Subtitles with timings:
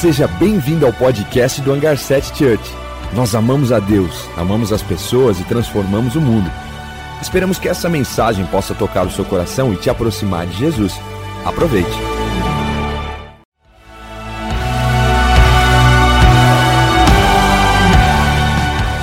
[0.00, 2.72] Seja bem-vindo ao podcast do Hangar 7 Church.
[3.12, 6.48] Nós amamos a Deus, amamos as pessoas e transformamos o mundo.
[7.20, 10.94] Esperamos que essa mensagem possa tocar o seu coração e te aproximar de Jesus.
[11.44, 11.90] Aproveite.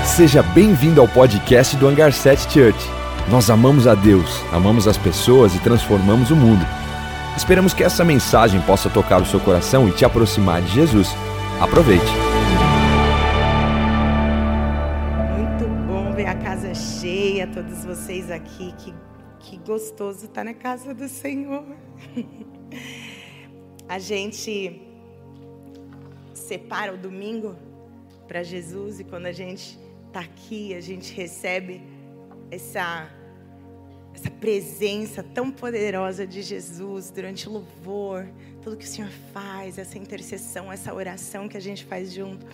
[0.05, 2.89] Seja bem-vindo ao podcast do Hangar 7 Church.
[3.29, 6.65] Nós amamos a Deus, amamos as pessoas e transformamos o mundo.
[7.37, 11.09] Esperamos que essa mensagem possa tocar o seu coração e te aproximar de Jesus.
[11.59, 12.05] Aproveite.
[15.37, 18.73] Muito bom ver a casa cheia, todos vocês aqui.
[18.77, 18.93] Que,
[19.39, 21.65] que gostoso estar na casa do Senhor.
[23.87, 24.81] A gente
[26.33, 27.55] separa o domingo
[28.27, 31.83] para Jesus e quando a gente está aqui, a gente recebe
[32.49, 33.07] essa
[34.15, 38.25] essa presença tão poderosa de Jesus durante o louvor,
[38.61, 42.45] tudo que o Senhor faz, essa intercessão, essa oração que a gente faz junto.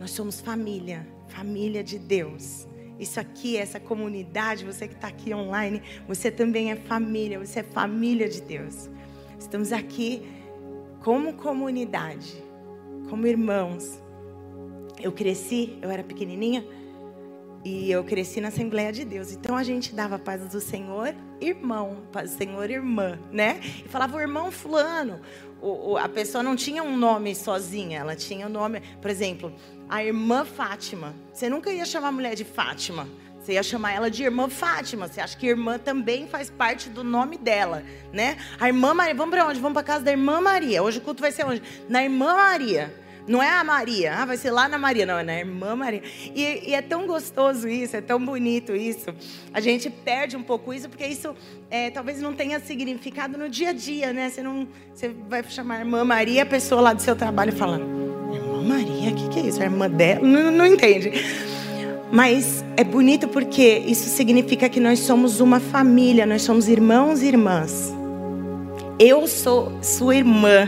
[0.00, 2.66] Nós somos família, família de Deus.
[2.98, 7.62] Isso aqui, essa comunidade, você que está aqui online, você também é família, você é
[7.62, 8.88] família de Deus.
[9.38, 10.22] Estamos aqui
[11.04, 12.42] como comunidade,
[13.10, 14.00] como irmãos.
[15.00, 16.64] Eu cresci, eu era pequenininha,
[17.64, 19.32] e eu cresci na Assembleia de Deus.
[19.32, 23.60] Então a gente dava paz do Senhor, irmão, paz do Senhor, irmã, né?
[23.84, 25.20] E falava o irmão fulano.
[25.60, 29.10] O, o, a pessoa não tinha um nome sozinha, ela tinha o um nome, por
[29.10, 29.52] exemplo,
[29.88, 31.14] a irmã Fátima.
[31.32, 33.08] Você nunca ia chamar a mulher de Fátima.
[33.40, 35.08] Você ia chamar ela de irmã Fátima.
[35.08, 38.36] Você acha que irmã também faz parte do nome dela, né?
[38.60, 39.58] A irmã Maria, vamos para onde?
[39.58, 40.82] Vamos para casa da irmã Maria.
[40.82, 41.62] Hoje o culto vai ser onde?
[41.88, 42.94] Na irmã Maria.
[43.28, 46.02] Não é a Maria, ah, vai ser lá na Maria, não, é na irmã Maria.
[46.34, 49.14] E, e, é tão gostoso isso, é tão bonito isso.
[49.52, 51.36] A gente perde um pouco isso, porque isso
[51.70, 54.30] é, talvez não tenha significado no dia a dia, né?
[54.30, 57.84] Você, não, você vai chamar a irmã Maria, a pessoa lá do seu trabalho falando,
[58.32, 59.60] irmã Maria, o que, que é isso?
[59.60, 60.26] A irmã dela?
[60.26, 61.12] Não, não entende.
[62.10, 67.26] Mas é bonito porque isso significa que nós somos uma família, nós somos irmãos e
[67.26, 67.92] irmãs.
[68.98, 70.66] Eu sou sua irmã.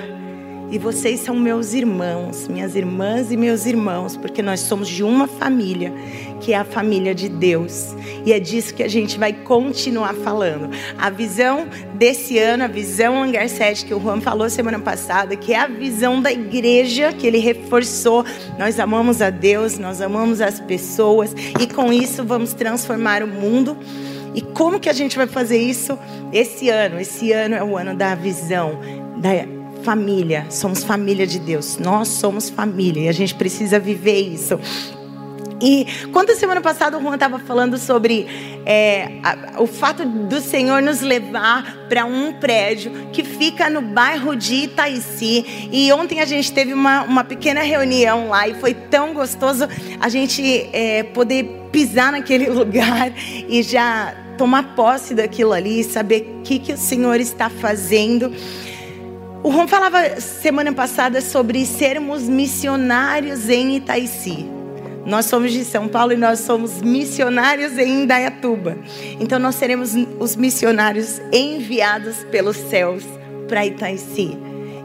[0.70, 5.26] E vocês são meus irmãos, minhas irmãs e meus irmãos, porque nós somos de uma
[5.26, 5.92] família,
[6.41, 7.97] que é a família de Deus.
[8.25, 10.70] E é disso que a gente vai continuar falando.
[10.97, 15.53] A visão desse ano, a visão Hangar 7, que o Juan falou semana passada, que
[15.53, 18.25] é a visão da igreja, que ele reforçou.
[18.56, 23.76] Nós amamos a Deus, nós amamos as pessoas, e com isso vamos transformar o mundo.
[24.37, 25.98] E como que a gente vai fazer isso
[26.32, 27.00] esse ano?
[27.00, 28.78] Esse ano é o ano da visão,
[29.16, 31.79] da família, somos família de Deus.
[31.79, 34.59] Nós somos família e a gente precisa viver isso.
[35.63, 38.27] E quando a semana passada o Juan estava falando sobre
[38.65, 44.35] é, a, o fato do Senhor nos levar para um prédio que fica no bairro
[44.35, 45.69] de Itaici.
[45.71, 49.69] E ontem a gente teve uma, uma pequena reunião lá e foi tão gostoso
[50.01, 56.43] a gente é, poder pisar naquele lugar e já tomar posse daquilo ali, saber o
[56.43, 58.33] que, que o Senhor está fazendo.
[59.43, 64.47] O Ron falava semana passada sobre sermos missionários em Itaici.
[65.06, 68.77] Nós somos de São Paulo e nós somos missionários em Indaiatuba.
[69.19, 73.03] Então nós seremos os missionários enviados pelos céus
[73.49, 74.37] para Itaici.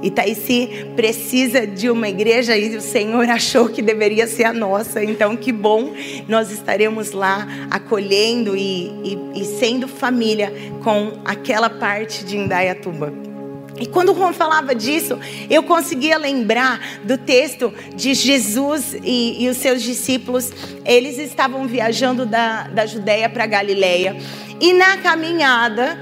[0.02, 5.04] Itaici precisa de uma igreja e o Senhor achou que deveria ser a nossa.
[5.04, 5.94] Então, que bom,
[6.30, 13.35] nós estaremos lá acolhendo e, e, e sendo família com aquela parte de Indaiatuba.
[13.80, 15.20] E quando o Juan falava disso,
[15.50, 20.52] eu conseguia lembrar do texto de Jesus e, e os seus discípulos.
[20.86, 24.16] Eles estavam viajando da, da Judéia para Galiléia.
[24.62, 25.98] E na caminhada,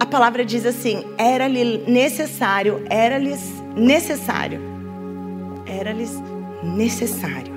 [0.00, 3.40] a palavra diz assim: era-lhe necessário, era-lhes
[3.76, 4.60] necessário,
[5.66, 6.12] era-lhes
[6.62, 7.54] necessário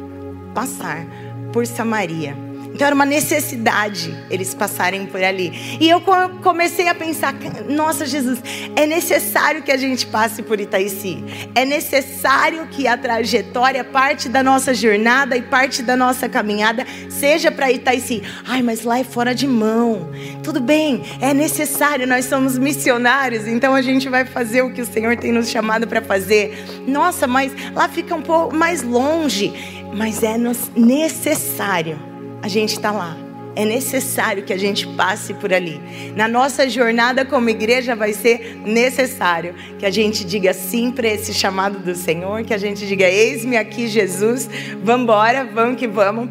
[0.54, 1.06] passar
[1.52, 2.49] por Samaria.
[2.80, 5.78] Então era uma necessidade eles passarem por ali.
[5.82, 6.02] E eu
[6.42, 7.36] comecei a pensar:
[7.68, 8.42] nossa, Jesus,
[8.74, 11.22] é necessário que a gente passe por Itaici.
[11.54, 17.52] É necessário que a trajetória, parte da nossa jornada e parte da nossa caminhada, seja
[17.52, 18.24] para Itaici.
[18.48, 20.10] Ai, mas lá é fora de mão.
[20.42, 22.08] Tudo bem, é necessário.
[22.08, 25.86] Nós somos missionários, então a gente vai fazer o que o Senhor tem nos chamado
[25.86, 26.58] para fazer.
[26.88, 29.52] Nossa, mas lá fica um pouco mais longe.
[29.94, 30.38] Mas é
[30.78, 32.09] necessário
[32.42, 33.18] a gente está lá.
[33.56, 35.82] É necessário que a gente passe por ali.
[36.16, 41.34] Na nossa jornada como igreja vai ser necessário que a gente diga sim para esse
[41.34, 44.50] chamado do Senhor, que a gente diga: Eis-me aqui, Jesus,
[44.84, 46.30] vamos embora, vamos que vamos.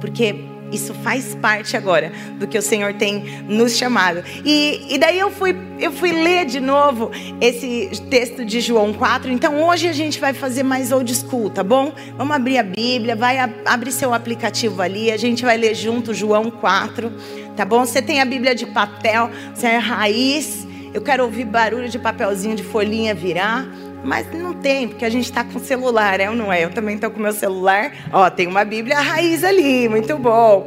[0.00, 4.24] Porque Isso faz parte agora do que o Senhor tem nos chamado.
[4.44, 7.10] E, e daí eu fui, eu fui ler de novo
[7.40, 9.30] esse texto de João 4.
[9.30, 11.92] Então hoje a gente vai fazer mais old school, tá bom?
[12.16, 16.50] Vamos abrir a Bíblia, vai abrir seu aplicativo ali, a gente vai ler junto João
[16.50, 17.12] 4,
[17.56, 17.84] tá bom?
[17.84, 20.66] Você tem a Bíblia de papel, você é raiz.
[20.94, 23.66] Eu quero ouvir barulho de papelzinho de folhinha virar.
[24.04, 26.64] Mas não tem, porque a gente está com celular, é ou não é?
[26.64, 27.92] Eu também estou com meu celular.
[28.12, 30.66] Ó, tem uma Bíblia raiz ali, muito bom.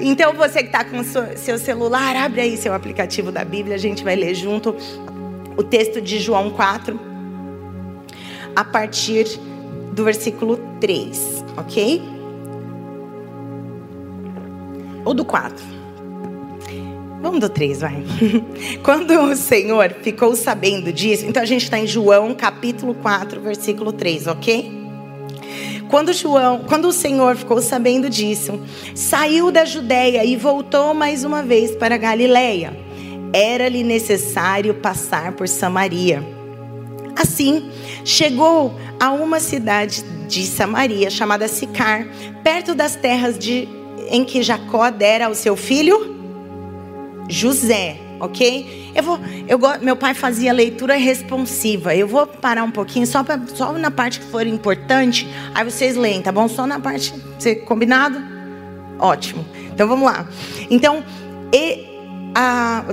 [0.00, 4.04] Então você que está com seu celular, abre aí seu aplicativo da Bíblia, a gente
[4.04, 4.76] vai ler junto
[5.56, 7.00] o texto de João 4,
[8.54, 9.26] a partir
[9.92, 12.02] do versículo 3, ok?
[15.04, 15.77] Ou do 4.
[17.20, 18.04] Vamos do 3, vai.
[18.82, 23.92] Quando o Senhor ficou sabendo disso, então a gente está em João capítulo 4, versículo
[23.92, 24.78] 3, ok?
[25.88, 28.60] Quando, João, quando o Senhor ficou sabendo disso,
[28.94, 32.78] saiu da Judéia e voltou mais uma vez para Galiléia.
[33.32, 36.22] Era-lhe necessário passar por Samaria.
[37.16, 37.70] Assim,
[38.04, 42.06] chegou a uma cidade de Samaria chamada Sicar,
[42.44, 43.66] perto das terras de,
[44.10, 46.17] em que Jacó dera ao seu filho
[47.28, 48.92] José, ok?
[48.94, 51.94] Eu vou, eu meu pai fazia leitura responsiva.
[51.94, 55.28] Eu vou parar um pouquinho só, pra, só na parte que for importante.
[55.54, 56.48] Aí vocês leem, tá bom?
[56.48, 58.20] Só na parte, você combinado?
[58.98, 59.44] Ótimo.
[59.72, 60.26] Então vamos lá.
[60.70, 61.04] Então,
[61.52, 61.86] e,
[62.34, 62.84] a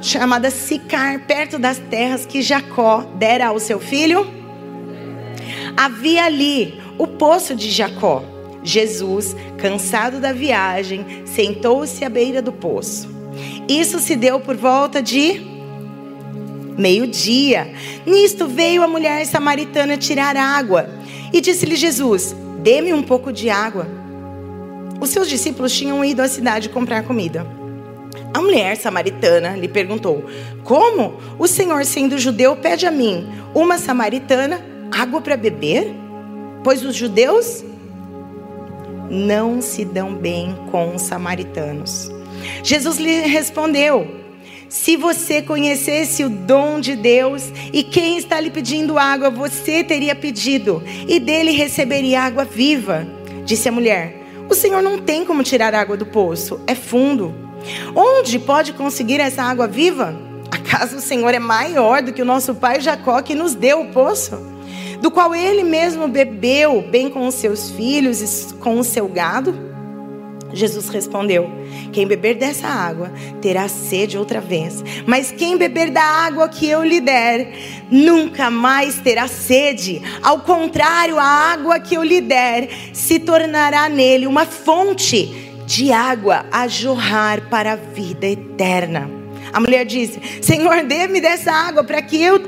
[0.00, 4.26] chamada Sicar, perto das terras que Jacó dera ao seu filho,
[5.76, 8.24] havia ali o poço de Jacó.
[8.64, 13.11] Jesus, cansado da viagem, sentou-se à beira do poço.
[13.68, 15.40] Isso se deu por volta de
[16.76, 17.72] meio-dia.
[18.06, 20.88] Nisto veio a mulher samaritana tirar água.
[21.32, 23.86] E disse-lhe Jesus: Dê-me um pouco de água.
[25.00, 27.46] Os seus discípulos tinham ido à cidade comprar comida.
[28.34, 30.24] A mulher samaritana lhe perguntou:
[30.62, 35.94] Como o Senhor, sendo judeu, pede a mim, uma samaritana, água para beber?
[36.62, 37.64] Pois os judeus
[39.10, 42.11] não se dão bem com os samaritanos.
[42.62, 44.08] Jesus lhe respondeu:
[44.68, 50.14] Se você conhecesse o dom de Deus e quem está lhe pedindo água, você teria
[50.14, 53.06] pedido e dele receberia água viva.
[53.44, 57.34] Disse a mulher: O Senhor não tem como tirar água do poço, é fundo.
[57.94, 60.14] Onde pode conseguir essa água viva?
[60.50, 63.88] Acaso o Senhor é maior do que o nosso pai Jacó que nos deu o
[63.92, 64.36] poço?
[65.00, 69.71] Do qual ele mesmo bebeu, bem com os seus filhos e com o seu gado?
[70.52, 71.50] Jesus respondeu:
[71.92, 76.84] Quem beber dessa água terá sede outra vez, mas quem beber da água que eu
[76.84, 77.52] lhe der,
[77.90, 80.02] nunca mais terá sede.
[80.22, 86.44] Ao contrário, a água que eu lhe der se tornará nele uma fonte de água
[86.50, 89.22] a jorrar para a vida eterna.
[89.52, 92.40] A mulher disse: Senhor, dê-me dessa água para que eu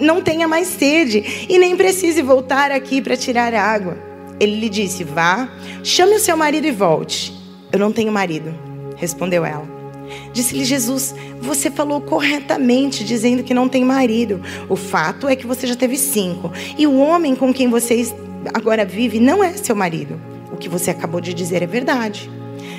[0.00, 3.96] não tenha mais sede e nem precise voltar aqui para tirar água.
[4.40, 5.48] Ele lhe disse: Vá,
[5.84, 7.37] chame o seu marido e volte.
[7.70, 8.54] Eu não tenho marido,
[8.96, 9.78] respondeu ela.
[10.32, 14.40] Disse-lhe Jesus: Você falou corretamente, dizendo que não tem marido.
[14.68, 16.50] O fato é que você já teve cinco.
[16.76, 18.10] E o homem com quem você
[18.54, 20.18] agora vive não é seu marido.
[20.50, 22.30] O que você acabou de dizer é verdade.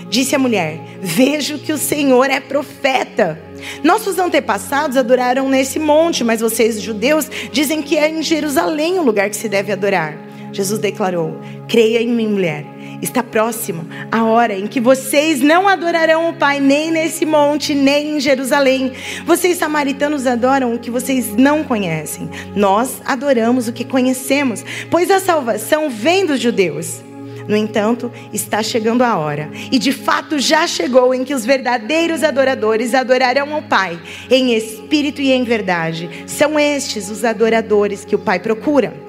[0.10, 3.40] Disse a mulher: Vejo que o Senhor é profeta.
[3.84, 9.30] Nossos antepassados adoraram nesse monte, mas vocês, judeus, dizem que é em Jerusalém o lugar
[9.30, 10.18] que se deve adorar.
[10.52, 16.30] Jesus declarou: Creia em mim, mulher Está próximo a hora em que vocês não adorarão
[16.30, 18.92] o Pai nem nesse monte, nem em Jerusalém.
[19.26, 22.30] Vocês samaritanos adoram o que vocês não conhecem.
[22.56, 27.02] Nós adoramos o que conhecemos, pois a salvação vem dos judeus.
[27.48, 32.24] No entanto, está chegando a hora, e de fato já chegou, em que os verdadeiros
[32.24, 36.26] adoradores adorarão ao Pai, em espírito e em verdade.
[36.28, 39.09] São estes os adoradores que o Pai procura.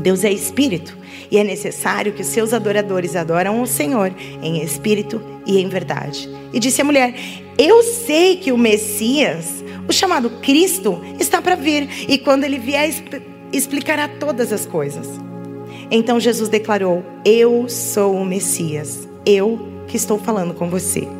[0.00, 0.96] Deus é espírito
[1.30, 4.12] e é necessário que os seus adoradores adoram o Senhor
[4.42, 6.28] em espírito e em verdade.
[6.52, 7.14] E disse a mulher:
[7.56, 12.90] Eu sei que o Messias, o chamado Cristo, está para vir, e quando ele vier,
[13.52, 15.08] explicará todas as coisas.
[15.90, 21.17] Então Jesus declarou: Eu sou o Messias, eu que estou falando com você.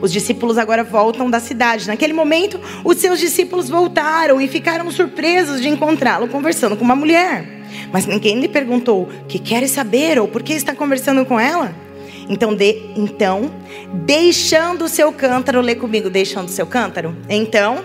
[0.00, 1.86] Os discípulos agora voltam da cidade.
[1.86, 7.46] Naquele momento, os seus discípulos voltaram e ficaram surpresos de encontrá-lo conversando com uma mulher.
[7.92, 11.74] Mas ninguém lhe perguntou: que quer saber ou por que está conversando com ela?
[12.28, 13.50] Então, de, então,
[14.04, 17.16] deixando o seu cântaro, lê comigo, deixando o seu cântaro.
[17.28, 17.82] Então,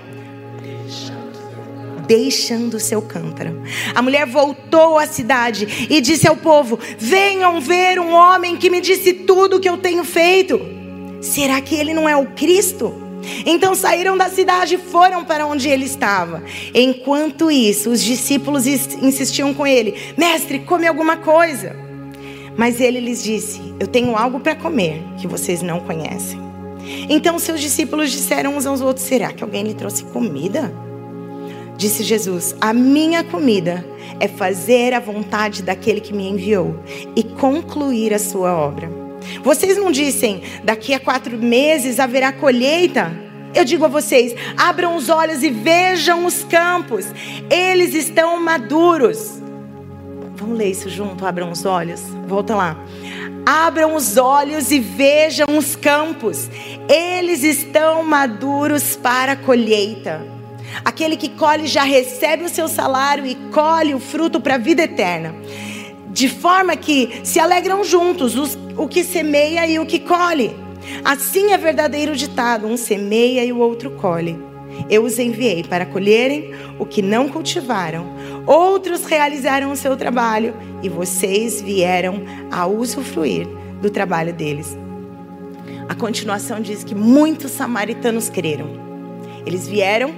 [2.05, 3.61] deixando seu cântaro.
[3.95, 8.81] A mulher voltou à cidade e disse ao povo: Venham ver um homem que me
[8.81, 10.82] disse tudo o que eu tenho feito.
[11.23, 12.93] Será que ele não é o Cristo?
[13.45, 16.43] Então saíram da cidade e foram para onde ele estava.
[16.73, 21.77] Enquanto isso, os discípulos insistiam com ele: Mestre, come alguma coisa.
[22.57, 26.37] Mas ele lhes disse: Eu tenho algo para comer que vocês não conhecem.
[27.09, 30.73] Então seus discípulos disseram uns aos outros: Será que alguém lhe trouxe comida?
[31.77, 33.85] Disse Jesus: A minha comida
[34.19, 36.75] é fazer a vontade daquele que me enviou
[37.15, 39.02] e concluir a sua obra.
[39.43, 43.11] Vocês não dizem, daqui a quatro meses haverá colheita?
[43.53, 47.05] Eu digo a vocês: abram os olhos e vejam os campos,
[47.49, 49.41] eles estão maduros.
[50.35, 52.01] Vamos ler isso junto, abram os olhos.
[52.27, 52.77] Volta lá.
[53.45, 56.49] Abram os olhos e vejam os campos,
[56.89, 60.25] eles estão maduros para a colheita.
[60.83, 64.83] Aquele que colhe já recebe o seu salário e colhe o fruto para a vida
[64.83, 65.35] eterna.
[66.13, 70.55] De forma que se alegram juntos os, o que semeia e o que colhe.
[71.03, 74.39] Assim é verdadeiro ditado: um semeia e o outro colhe.
[74.89, 78.05] Eu os enviei para colherem o que não cultivaram,
[78.45, 83.47] outros realizaram o seu trabalho e vocês vieram a usufruir
[83.81, 84.77] do trabalho deles.
[85.87, 88.67] A continuação diz que muitos samaritanos creram.
[89.45, 90.13] Eles vieram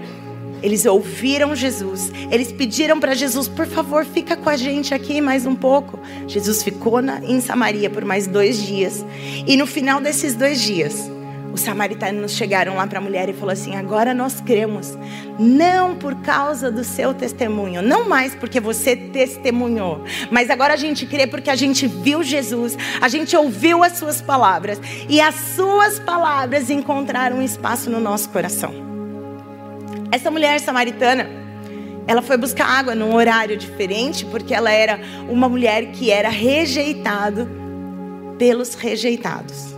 [0.66, 2.12] eles ouviram Jesus.
[2.32, 6.00] Eles pediram para Jesus, por favor, fica com a gente aqui mais um pouco.
[6.28, 9.06] Jesus ficou na, em Samaria por mais dois dias.
[9.46, 11.12] E no final desses dois dias,
[11.54, 14.98] os samaritanos chegaram lá para a mulher e falaram assim: agora nós cremos,
[15.38, 21.06] não por causa do seu testemunho, não mais porque você testemunhou, mas agora a gente
[21.06, 26.00] crê porque a gente viu Jesus, a gente ouviu as suas palavras e as suas
[26.00, 28.85] palavras encontraram espaço no nosso coração.
[30.16, 31.28] Essa mulher samaritana,
[32.08, 37.46] ela foi buscar água num horário diferente, porque ela era uma mulher que era rejeitada
[38.40, 39.76] pelos rejeitados.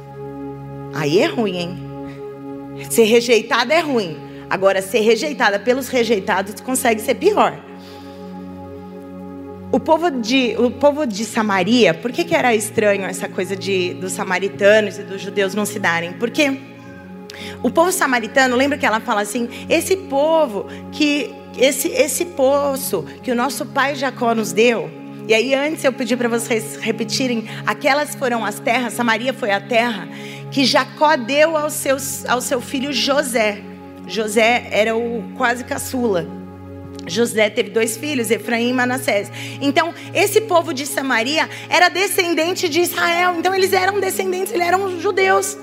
[0.94, 1.78] Aí é ruim, hein?
[2.88, 4.16] Ser rejeitada é ruim.
[4.48, 7.60] Agora, ser rejeitada pelos rejeitados consegue ser pior.
[9.72, 13.96] O povo de, o povo de Samaria, por que, que era estranho essa coisa de,
[13.96, 16.14] dos samaritanos e dos judeus não se darem?
[16.14, 16.77] Porque
[17.64, 23.32] o povo samaritano, lembra que ela fala assim: esse povo que esse esse poço que
[23.32, 24.90] o nosso pai Jacó nos deu.
[25.28, 29.60] E aí antes eu pedi para vocês repetirem, aquelas foram as terras, Samaria foi a
[29.60, 30.08] terra
[30.52, 33.62] que Jacó deu ao, seus, ao seu filho José.
[34.08, 36.26] José era o quase caçula.
[37.06, 39.32] José teve dois filhos, Efraim e Manassés.
[39.62, 43.36] Então, esse povo de Samaria era descendente de Israel.
[43.38, 45.58] Então, eles eram descendentes, eles eram judeus.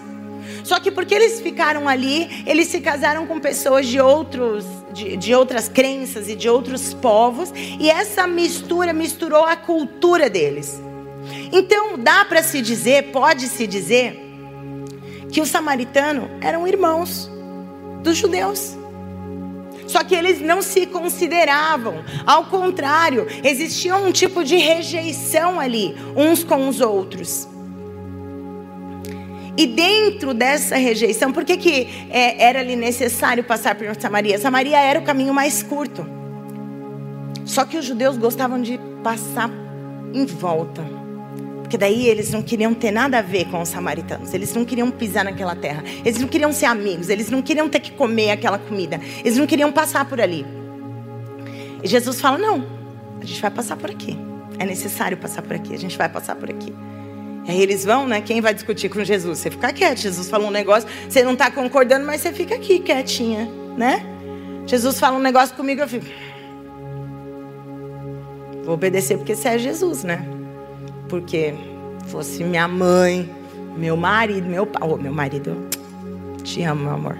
[0.65, 5.35] Só que porque eles ficaram ali, eles se casaram com pessoas de outros, de, de
[5.35, 10.83] outras crenças e de outros povos, e essa mistura misturou a cultura deles.
[11.53, 14.19] Então dá para se dizer, pode se dizer,
[15.31, 17.31] que os samaritanos eram irmãos
[18.03, 18.75] dos judeus.
[19.87, 26.43] Só que eles não se consideravam, ao contrário, existia um tipo de rejeição ali, uns
[26.43, 27.47] com os outros.
[29.57, 34.39] E dentro dessa rejeição, por que, que é, era ali necessário passar por Samaria?
[34.39, 36.05] Samaria era o caminho mais curto.
[37.45, 39.51] Só que os judeus gostavam de passar
[40.13, 40.83] em volta.
[41.63, 44.35] Porque daí eles não queriam ter nada a ver com os samaritanos.
[44.35, 45.85] Eles não queriam pisar naquela terra.
[46.05, 47.09] Eles não queriam ser amigos.
[47.09, 49.01] Eles não queriam ter que comer aquela comida.
[49.21, 50.45] Eles não queriam passar por ali.
[51.83, 52.65] E Jesus fala: não,
[53.21, 54.17] a gente vai passar por aqui.
[54.59, 55.75] É necessário passar por aqui.
[55.75, 56.73] A gente vai passar por aqui.
[57.47, 58.21] E aí eles vão, né?
[58.21, 59.39] Quem vai discutir com Jesus?
[59.39, 59.99] Você fica quieto.
[59.99, 64.05] Jesus falou um negócio, você não está concordando, mas você fica aqui quietinha, né?
[64.67, 66.07] Jesus fala um negócio comigo, eu fico.
[68.65, 70.27] Vou obedecer porque você é Jesus, né?
[71.09, 71.55] Porque
[72.07, 73.29] fosse minha mãe,
[73.77, 74.89] meu marido, meu pai.
[74.89, 75.69] Oh, meu marido,
[76.43, 77.19] te amo, meu amor.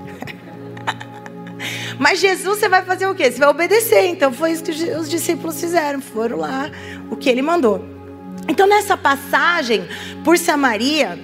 [2.01, 3.31] Mas Jesus, você vai fazer o quê?
[3.31, 4.07] Você vai obedecer.
[4.07, 6.01] Então foi isso que os discípulos fizeram.
[6.01, 6.71] Foram lá,
[7.11, 7.94] o que ele mandou.
[8.49, 9.87] Então, nessa passagem
[10.23, 11.19] por Samaria,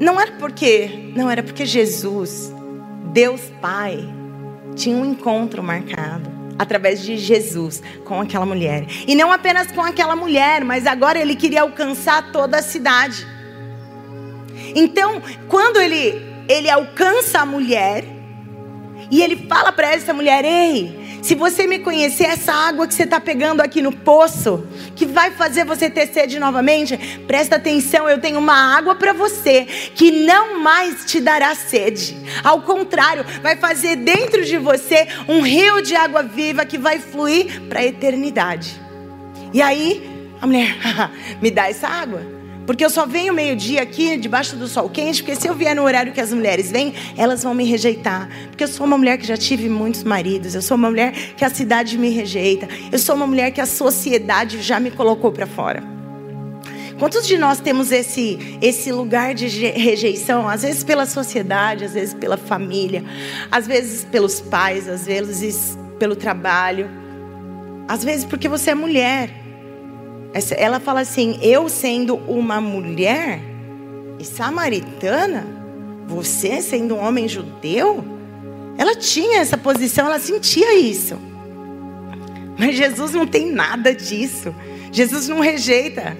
[0.00, 2.52] não era porque, não era porque Jesus,
[3.12, 4.02] Deus Pai,
[4.74, 8.86] tinha um encontro marcado através de Jesus com aquela mulher.
[9.06, 13.26] E não apenas com aquela mulher, mas agora ele queria alcançar toda a cidade.
[14.74, 18.04] Então, quando ele ele alcança a mulher
[19.10, 23.04] e ele fala para essa mulher: "Ei, se você me conhecer, essa água que você
[23.04, 26.96] está pegando aqui no poço, que vai fazer você ter sede novamente,
[27.26, 32.16] presta atenção, eu tenho uma água para você que não mais te dará sede.
[32.42, 37.62] Ao contrário, vai fazer dentro de você um rio de água viva que vai fluir
[37.62, 38.80] para a eternidade.
[39.52, 40.76] E aí, a mulher,
[41.40, 42.41] me dá essa água.
[42.66, 45.82] Porque eu só venho meio-dia aqui, debaixo do sol quente, porque se eu vier no
[45.82, 48.28] horário que as mulheres vêm, elas vão me rejeitar.
[48.48, 51.44] Porque eu sou uma mulher que já tive muitos maridos, eu sou uma mulher que
[51.44, 55.46] a cidade me rejeita, eu sou uma mulher que a sociedade já me colocou para
[55.46, 55.82] fora.
[56.98, 60.48] Quantos de nós temos esse, esse lugar de rejeição?
[60.48, 63.02] Às vezes pela sociedade, às vezes pela família,
[63.50, 66.88] às vezes pelos pais, às vezes pelo trabalho,
[67.88, 69.41] às vezes porque você é mulher.
[70.56, 73.40] Ela fala assim: eu sendo uma mulher
[74.18, 75.46] e samaritana,
[76.06, 78.04] você sendo um homem judeu,
[78.78, 81.18] ela tinha essa posição, ela sentia isso.
[82.58, 84.54] Mas Jesus não tem nada disso.
[84.90, 86.16] Jesus não rejeita.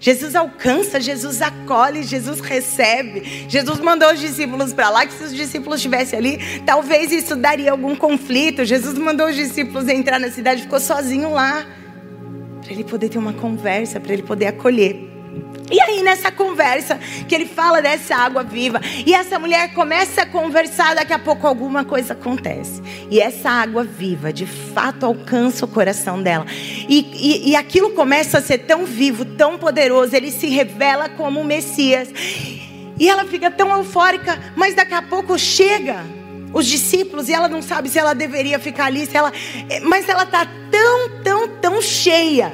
[0.00, 3.46] Jesus alcança, Jesus acolhe, Jesus recebe.
[3.48, 7.70] Jesus mandou os discípulos para lá, que se os discípulos estivessem ali, talvez isso daria
[7.70, 8.64] algum conflito.
[8.64, 11.64] Jesus mandou os discípulos entrar na cidade, ficou sozinho lá
[12.72, 15.08] para ele poder ter uma conversa, para ele poder acolher.
[15.70, 20.26] E aí, nessa conversa, que ele fala dessa água viva, e essa mulher começa a
[20.26, 22.82] conversar, daqui a pouco alguma coisa acontece.
[23.10, 26.46] E essa água viva, de fato, alcança o coração dela.
[26.88, 31.40] E, e, e aquilo começa a ser tão vivo, tão poderoso, ele se revela como
[31.40, 32.08] o Messias.
[32.98, 36.04] E ela fica tão eufórica, mas daqui a pouco chega
[36.52, 39.32] os discípulos e ela não sabe se ela deveria ficar ali, se ela,
[39.82, 42.52] mas ela está tão, tão, tão cheia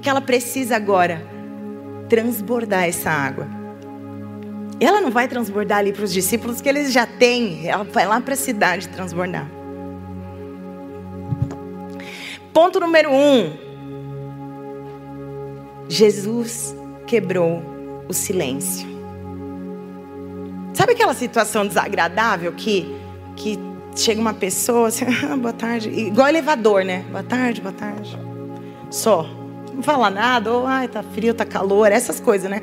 [0.00, 1.26] que ela precisa agora
[2.08, 3.46] transbordar essa água.
[4.80, 8.20] Ela não vai transbordar ali para os discípulos que eles já têm, ela vai lá
[8.20, 9.48] para a cidade transbordar.
[12.52, 13.52] Ponto número um:
[15.88, 16.74] Jesus
[17.06, 17.62] quebrou
[18.08, 18.86] o silêncio.
[20.74, 23.03] Sabe aquela situação desagradável que
[23.36, 23.58] que
[23.96, 27.04] chega uma pessoa assim, ah, boa tarde, igual elevador, né?
[27.10, 28.18] Boa tarde, boa tarde.
[28.90, 29.26] Só.
[29.72, 32.60] Não fala nada, ou ai, tá frio, tá calor, essas coisas, né?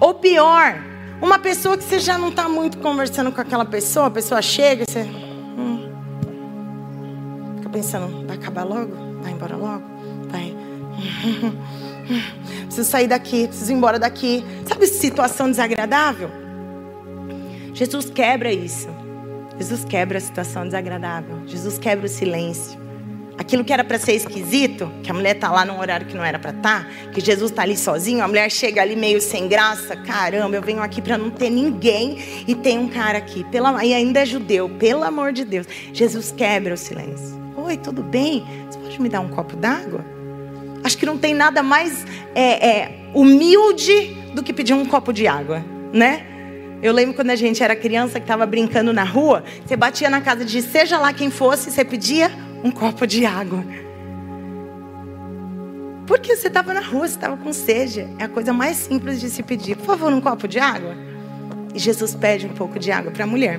[0.00, 0.82] Ou pior,
[1.20, 4.84] uma pessoa que você já não está muito conversando com aquela pessoa, a pessoa chega
[4.88, 5.02] e você.
[5.02, 5.90] Hum,
[7.56, 8.94] fica pensando, vai acabar logo?
[9.22, 9.84] Vai embora logo?
[10.30, 10.56] Vai.
[12.64, 14.42] preciso sair daqui, preciso ir embora daqui.
[14.66, 16.30] Sabe situação desagradável?
[17.74, 18.88] Jesus quebra isso.
[19.58, 21.38] Jesus quebra a situação desagradável.
[21.46, 22.82] Jesus quebra o silêncio.
[23.36, 26.24] Aquilo que era para ser esquisito, que a mulher está lá num horário que não
[26.24, 29.48] era para estar, tá, que Jesus está ali sozinho, a mulher chega ali meio sem
[29.48, 29.96] graça.
[29.96, 33.42] Caramba, eu venho aqui para não ter ninguém e tem um cara aqui.
[33.44, 35.66] Pela, e ainda é judeu, pelo amor de Deus.
[35.92, 37.42] Jesus quebra o silêncio.
[37.56, 38.44] Oi, tudo bem?
[38.70, 40.04] Você pode me dar um copo d'água?
[40.84, 45.26] Acho que não tem nada mais é, é, humilde do que pedir um copo de
[45.26, 46.33] água, né?
[46.84, 50.20] Eu lembro quando a gente era criança que estava brincando na rua, você batia na
[50.20, 52.30] casa de seja lá quem fosse, você pedia
[52.62, 53.64] um copo de água.
[56.06, 58.06] Porque você estava na rua, você estava com sede.
[58.18, 59.76] É a coisa mais simples de se pedir.
[59.78, 60.94] Por favor, um copo de água.
[61.74, 63.58] E Jesus pede um pouco de água para a mulher.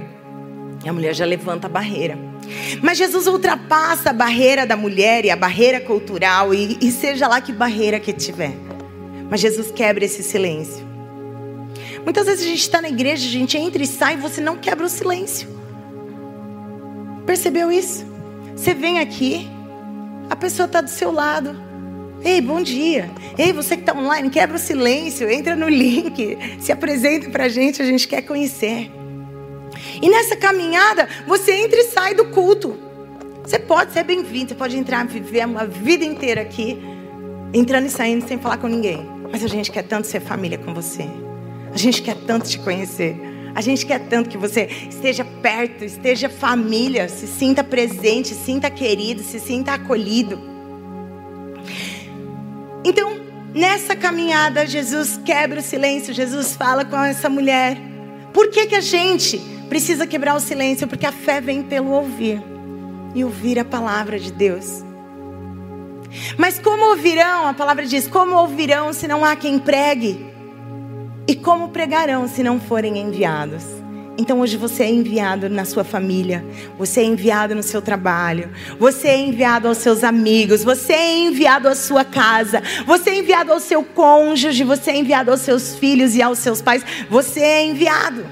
[0.86, 2.16] E a mulher já levanta a barreira.
[2.84, 7.42] Mas Jesus ultrapassa a barreira da mulher e a barreira cultural, e, e seja lá
[7.42, 8.54] que barreira que tiver.
[9.32, 10.94] Mas Jesus quebra esse silêncio.
[12.06, 14.56] Muitas vezes a gente está na igreja, a gente entra e sai e você não
[14.56, 15.50] quebra o silêncio.
[17.26, 18.06] Percebeu isso?
[18.56, 19.50] Você vem aqui,
[20.30, 21.60] a pessoa está do seu lado.
[22.24, 23.10] Ei, bom dia.
[23.38, 27.50] Ei, você que está online, quebra o silêncio, entra no link, se apresenta para a
[27.50, 28.92] gente, a gente quer conhecer.
[30.00, 32.78] E nessa caminhada, você entra e sai do culto.
[33.44, 36.80] Você pode ser bem-vindo, você pode entrar, viver uma vida inteira aqui,
[37.54, 39.06] entrando e saindo sem falar com ninguém.
[39.32, 41.25] Mas a gente quer tanto ser família com você.
[41.76, 43.18] A gente quer tanto te conhecer.
[43.54, 48.70] A gente quer tanto que você esteja perto, esteja família, se sinta presente, se sinta
[48.70, 50.40] querido, se sinta acolhido.
[52.82, 53.20] Então,
[53.54, 57.78] nessa caminhada, Jesus quebra o silêncio, Jesus fala com essa mulher.
[58.32, 60.88] Por que, que a gente precisa quebrar o silêncio?
[60.88, 62.42] Porque a fé vem pelo ouvir
[63.14, 64.82] e ouvir a palavra de Deus.
[66.38, 67.48] Mas como ouvirão?
[67.48, 70.35] A palavra diz: como ouvirão se não há quem pregue?
[71.28, 73.64] E como pregarão se não forem enviados?
[74.18, 76.46] Então hoje você é enviado na sua família,
[76.78, 81.68] você é enviado no seu trabalho, você é enviado aos seus amigos, você é enviado
[81.68, 86.16] à sua casa, você é enviado ao seu cônjuge, você é enviado aos seus filhos
[86.16, 88.24] e aos seus pais, você é enviado.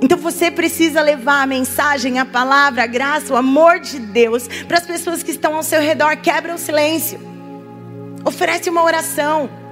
[0.00, 4.78] Então você precisa levar a mensagem, a palavra, a graça, o amor de Deus para
[4.78, 6.16] as pessoas que estão ao seu redor.
[6.18, 7.18] Quebra o silêncio.
[8.24, 9.63] Oferece uma oração.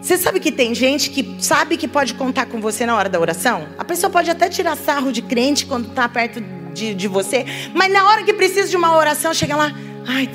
[0.00, 3.18] Você sabe que tem gente que sabe que pode contar com você na hora da
[3.18, 3.66] oração?
[3.78, 6.40] A pessoa pode até tirar sarro de crente quando está perto
[6.72, 9.72] de, de você, mas na hora que precisa de uma oração, chega lá,
[10.06, 10.28] ai,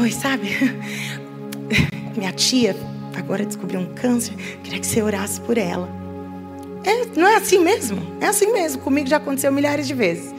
[0.00, 0.56] oi, sabe?
[2.16, 2.76] Minha tia
[3.16, 5.88] agora descobriu um câncer, queria que você orasse por ela.
[6.84, 8.00] É, não é assim mesmo?
[8.20, 8.80] É assim mesmo.
[8.80, 10.34] Comigo já aconteceu milhares de vezes.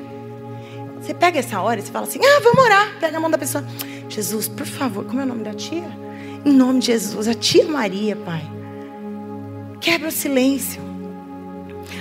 [0.99, 2.99] Você pega essa hora e você fala assim: Ah, vamos orar.
[2.99, 3.63] Pega a mão da pessoa.
[4.09, 5.89] Jesus, por favor, como é o nome da tia?
[6.43, 8.41] Em nome de Jesus, a tia Maria, Pai.
[9.79, 10.81] Quebra o silêncio.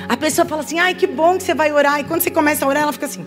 [0.08, 2.00] A pessoa fala assim: Ai, que bom que você vai orar.
[2.00, 3.26] E quando você começa a orar, ela fica assim.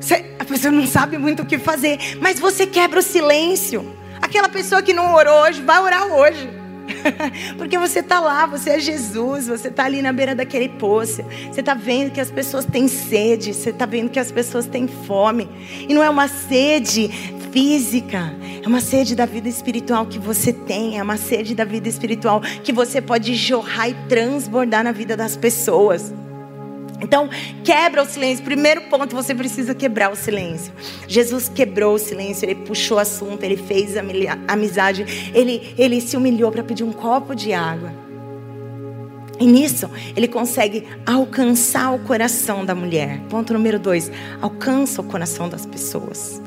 [0.00, 3.94] Você, a pessoa não sabe muito o que fazer, mas você quebra o silêncio.
[4.20, 6.48] Aquela pessoa que não orou hoje, vai orar hoje.
[7.58, 11.22] Porque você está lá, você é Jesus, você está ali na beira daquele poço.
[11.50, 14.86] Você está vendo que as pessoas têm sede, você está vendo que as pessoas têm
[14.86, 15.48] fome.
[15.88, 17.08] E não é uma sede
[17.52, 21.88] física, é uma sede da vida espiritual que você tem, é uma sede da vida
[21.88, 26.12] espiritual que você pode jorrar e transbordar na vida das pessoas.
[27.00, 27.28] Então,
[27.62, 28.44] quebra o silêncio.
[28.44, 30.72] Primeiro ponto, você precisa quebrar o silêncio.
[31.06, 33.94] Jesus quebrou o silêncio, ele puxou o assunto, ele fez
[34.48, 37.92] amizade, ele, ele se humilhou para pedir um copo de água.
[39.38, 43.20] E nisso, ele consegue alcançar o coração da mulher.
[43.28, 46.40] Ponto número dois: alcança o coração das pessoas.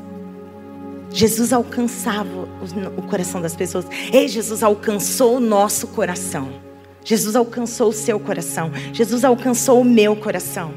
[1.12, 2.48] Jesus alcançava
[2.96, 3.84] o coração das pessoas.
[4.12, 6.69] Ei, Jesus alcançou o nosso coração.
[7.04, 8.70] Jesus alcançou o seu coração.
[8.92, 10.72] Jesus alcançou o meu coração.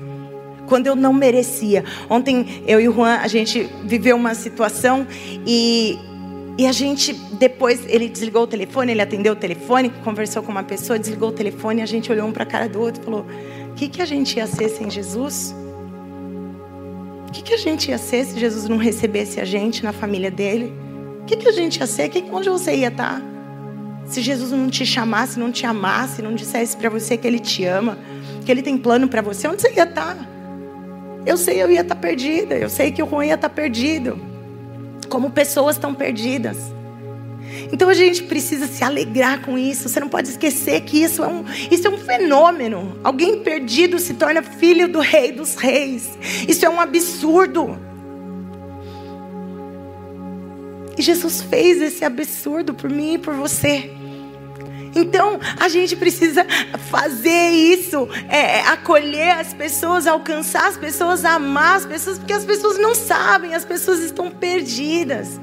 [0.68, 1.84] Quando eu não merecia.
[2.10, 5.06] Ontem eu e o Juan, a gente viveu uma situação
[5.46, 5.98] e,
[6.58, 10.64] e a gente, depois, ele desligou o telefone, ele atendeu o telefone, conversou com uma
[10.64, 13.26] pessoa, desligou o telefone, a gente olhou um para a cara do outro e falou:
[13.72, 15.54] O que, que a gente ia ser sem Jesus?
[17.28, 20.32] O que, que a gente ia ser se Jesus não recebesse a gente na família
[20.32, 20.72] dele?
[21.22, 22.08] O que, que a gente ia ser?
[22.10, 23.33] Que, onde você ia estar?
[24.06, 27.66] Se Jesus não te chamasse, não te amasse, não dissesse para você que Ele te
[27.66, 27.98] ama,
[28.46, 30.16] que Ele tem plano para você, onde você ia estar?
[30.16, 30.34] Tá?
[31.26, 32.56] Eu sei, eu ia estar tá perdida.
[32.56, 34.20] Eu sei que o Juan ia estar tá perdido.
[35.10, 36.58] Como pessoas estão perdidas.
[37.72, 39.88] Então a gente precisa se alegrar com isso.
[39.88, 43.00] Você não pode esquecer que isso é um, isso é um fenômeno.
[43.04, 46.18] Alguém perdido se torna filho do rei dos reis.
[46.48, 47.78] Isso é um absurdo.
[50.98, 53.92] E Jesus fez esse absurdo por mim e por você.
[54.96, 56.46] Então, a gente precisa
[56.90, 62.46] fazer isso, é, é, acolher as pessoas, alcançar as pessoas, amar as pessoas, porque as
[62.46, 65.42] pessoas não sabem, as pessoas estão perdidas.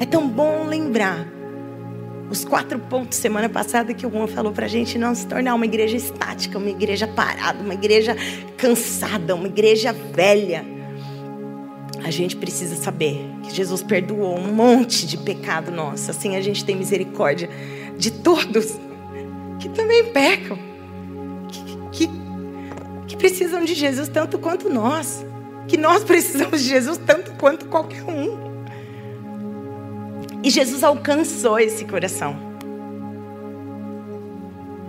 [0.00, 1.24] É tão bom lembrar
[2.28, 5.54] os quatro pontos semana passada que o Juan falou para a gente não se tornar
[5.54, 8.16] uma igreja estática, uma igreja parada, uma igreja
[8.56, 10.64] cansada, uma igreja velha
[12.04, 16.10] a gente precisa saber que Jesus perdoou um monte de pecado nosso.
[16.10, 17.48] Assim a gente tem misericórdia
[17.96, 18.78] de todos
[19.60, 20.58] que também pecam,
[21.48, 22.10] que, que,
[23.06, 25.24] que precisam de Jesus tanto quanto nós,
[25.68, 28.52] que nós precisamos de Jesus tanto quanto qualquer um.
[30.42, 32.36] E Jesus alcançou esse coração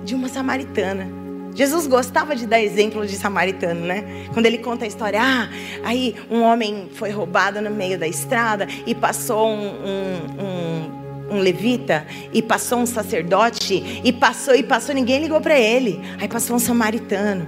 [0.03, 1.22] de uma samaritana.
[1.55, 4.27] Jesus gostava de dar exemplo de samaritano, né?
[4.33, 5.47] Quando ele conta a história, ah,
[5.83, 11.39] aí um homem foi roubado no meio da estrada e passou um, um, um, um
[11.39, 16.01] levita e passou um sacerdote e passou e passou, ninguém ligou para ele.
[16.19, 17.47] Aí passou um samaritano.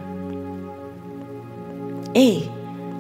[2.14, 2.50] Ei,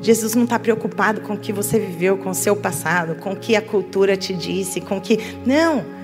[0.02, 3.36] Jesus não está preocupado com o que você viveu, com o seu passado, com o
[3.36, 5.20] que a cultura te disse, com o que.
[5.46, 5.95] Não.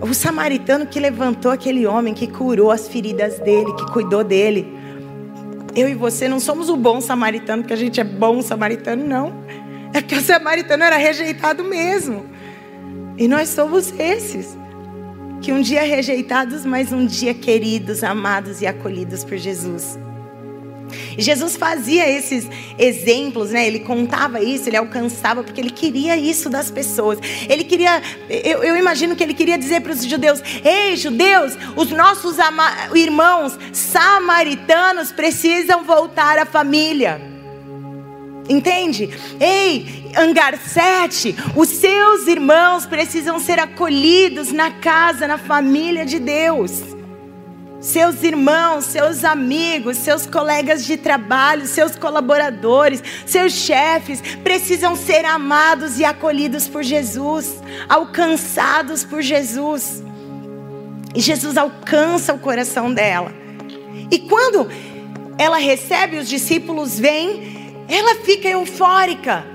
[0.00, 4.66] O samaritano que levantou aquele homem, que curou as feridas dele, que cuidou dele.
[5.74, 9.32] Eu e você não somos o bom samaritano, porque a gente é bom samaritano, não.
[9.92, 12.26] É porque o samaritano era rejeitado mesmo.
[13.16, 14.56] E nós somos esses.
[15.40, 19.98] Que um dia rejeitados, mas um dia queridos, amados e acolhidos por Jesus.
[21.18, 22.48] Jesus fazia esses
[22.78, 23.66] exemplos, né?
[23.66, 27.18] Ele contava isso, ele alcançava, porque ele queria isso das pessoas.
[27.48, 31.90] Ele queria, eu, eu imagino que ele queria dizer para os judeus: Ei, judeus, os
[31.90, 32.36] nossos
[32.94, 37.20] irmãos samaritanos precisam voltar à família.
[38.48, 39.08] Entende?
[39.40, 46.93] Ei, Angar 7, os seus irmãos precisam ser acolhidos na casa, na família de Deus
[47.84, 55.98] seus irmãos, seus amigos, seus colegas de trabalho, seus colaboradores, seus chefes precisam ser amados
[55.98, 60.02] e acolhidos por Jesus, alcançados por Jesus.
[61.14, 63.30] E Jesus alcança o coração dela.
[64.10, 64.66] E quando
[65.36, 69.53] ela recebe, os discípulos vêm, ela fica eufórica.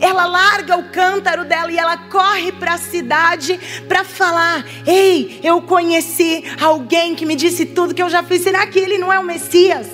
[0.00, 5.62] Ela larga o cântaro dela e ela corre para a cidade para falar: Ei, eu
[5.62, 8.42] conheci alguém que me disse tudo que eu já fiz.
[8.42, 9.86] Será que ele não é o Messias?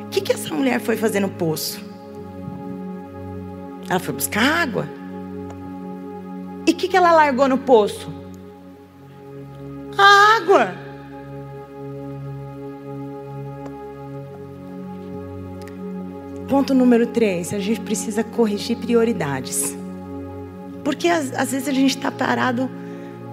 [0.00, 1.84] O que, que essa mulher foi fazer no poço?
[3.88, 4.88] Ela foi buscar água.
[6.66, 8.12] E o que, que ela largou no poço?
[9.96, 10.85] A água.
[16.48, 19.76] Ponto número três, a gente precisa corrigir prioridades.
[20.84, 22.70] Porque às, às vezes a gente está parado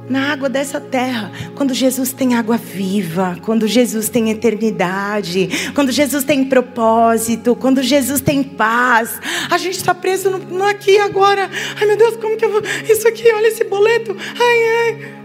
[0.10, 1.32] na água dessa terra.
[1.56, 8.22] Quando Jesus tem água viva, quando Jesus tem eternidade, quando Jesus tem propósito, quando Jesus
[8.22, 9.20] tem paz.
[9.50, 11.50] A gente está preso no, no, aqui agora.
[11.80, 12.62] Ai meu Deus, como que eu vou.
[12.90, 14.16] Isso aqui, olha esse boleto.
[14.18, 15.24] Ai, ai.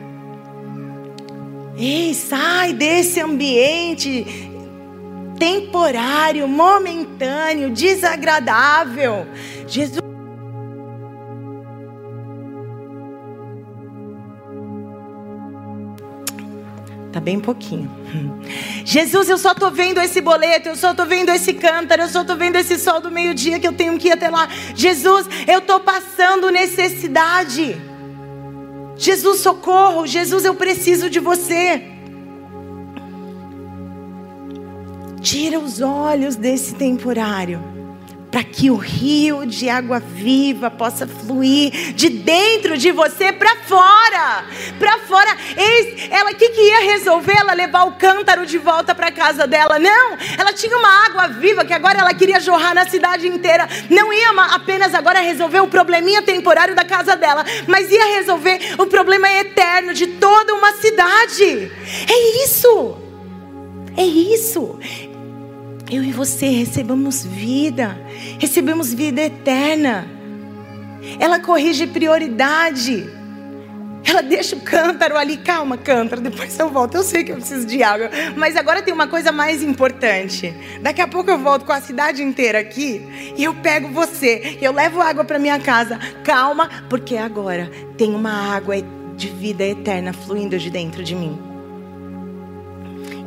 [1.80, 4.47] Ei, sai desse ambiente
[5.38, 9.26] temporário, momentâneo, desagradável.
[9.66, 10.08] Jesus
[17.12, 17.90] Tá bem pouquinho.
[18.84, 22.22] Jesus, eu só tô vendo esse boleto, eu só tô vendo esse cântaro, eu só
[22.22, 24.48] tô vendo esse sol do meio-dia que eu tenho que ir até lá.
[24.74, 27.76] Jesus, eu tô passando necessidade.
[28.96, 30.06] Jesus, socorro.
[30.06, 31.97] Jesus, eu preciso de você.
[35.30, 37.62] Tira os olhos desse temporário,
[38.30, 44.46] para que o rio de água viva possa fluir de dentro de você para fora.
[44.78, 45.28] Para fora.
[46.10, 47.36] Ela, o que, que ia resolver?
[47.36, 49.78] Ela levar o cântaro de volta para casa dela?
[49.78, 50.16] Não.
[50.38, 53.68] Ela tinha uma água viva que agora ela queria jorrar na cidade inteira.
[53.90, 58.86] Não ia apenas agora resolver o probleminha temporário da casa dela, mas ia resolver o
[58.86, 61.70] problema eterno de toda uma cidade.
[62.08, 62.96] É isso.
[63.94, 64.78] É isso
[65.90, 67.98] eu e você recebemos vida,
[68.38, 70.06] recebemos vida eterna.
[71.18, 73.08] Ela corrige prioridade.
[74.04, 76.96] Ela deixa o cântaro ali, calma, cântaro, depois eu volto.
[76.96, 80.54] Eu sei que eu preciso de água, mas agora tem uma coisa mais importante.
[80.80, 83.02] Daqui a pouco eu volto com a cidade inteira aqui
[83.36, 85.98] e eu pego você, eu levo água para minha casa.
[86.24, 88.76] Calma, porque agora tem uma água
[89.16, 91.38] de vida eterna fluindo de dentro de mim.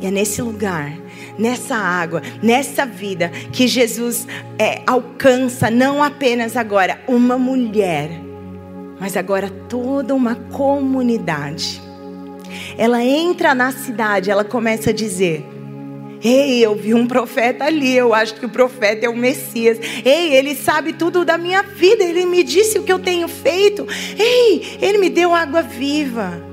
[0.00, 1.01] E é nesse lugar
[1.42, 4.28] nessa água, nessa vida, que Jesus
[4.58, 8.10] é, alcança não apenas agora uma mulher,
[9.00, 11.82] mas agora toda uma comunidade.
[12.78, 15.44] Ela entra na cidade, ela começa a dizer:
[16.22, 19.78] Ei, eu vi um profeta ali, eu acho que o profeta é o Messias.
[20.04, 23.84] Ei, ele sabe tudo da minha vida, ele me disse o que eu tenho feito.
[24.16, 26.51] Ei, ele me deu água viva.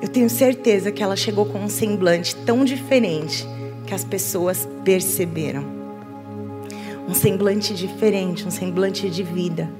[0.00, 3.46] Eu tenho certeza que ela chegou com um semblante tão diferente
[3.86, 5.64] que as pessoas perceberam.
[7.08, 9.70] Um semblante diferente, um semblante de vida.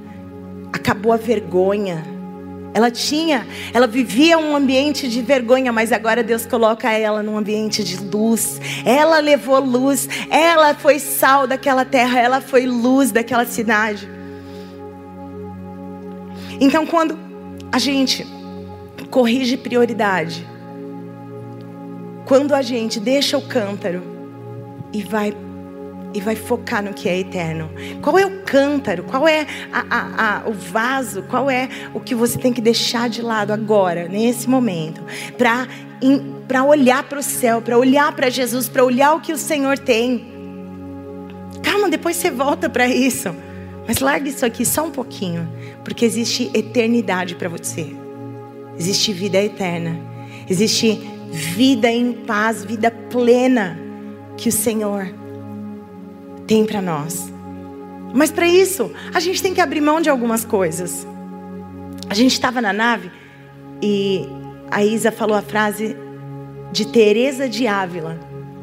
[0.73, 2.05] Acabou a vergonha.
[2.73, 7.83] Ela tinha, ela vivia um ambiente de vergonha, mas agora Deus coloca ela num ambiente
[7.83, 8.61] de luz.
[8.85, 14.09] Ela levou luz, ela foi sal daquela terra, ela foi luz daquela cidade.
[16.61, 17.19] Então, quando
[17.73, 18.27] a gente
[19.17, 20.47] corrige prioridade.
[22.27, 24.03] Quando a gente deixa o cântaro
[24.93, 25.35] e vai
[26.13, 27.71] e vai focar no que é eterno.
[28.03, 29.05] Qual é o cântaro?
[29.05, 31.23] Qual é a, a, a, o vaso?
[31.23, 35.03] Qual é o que você tem que deixar de lado agora, nesse momento,
[35.39, 35.67] para
[36.47, 39.79] para olhar para o céu, para olhar para Jesus, para olhar o que o Senhor
[39.79, 40.27] tem.
[41.63, 43.35] Calma, depois você volta para isso.
[43.89, 45.51] Mas larga isso aqui só um pouquinho,
[45.83, 48.06] porque existe eternidade para você.
[48.79, 49.99] Existe vida eterna.
[50.49, 53.79] Existe vida em paz, vida plena
[54.37, 55.13] que o Senhor
[56.47, 57.33] tem para nós.
[58.15, 61.07] Mas para isso, a gente tem que abrir mão de algumas coisas.
[62.09, 63.11] A gente estava na nave
[63.83, 64.27] e
[64.71, 65.97] a Isa falou a frase
[66.73, 68.19] de Teresa de Ávila,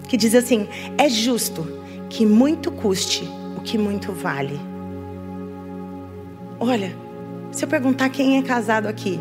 [0.08, 1.68] que diz assim: "É justo
[2.10, 4.60] que muito custe o que muito vale".
[6.60, 6.96] Olha,
[7.52, 9.20] se eu perguntar quem é casado aqui,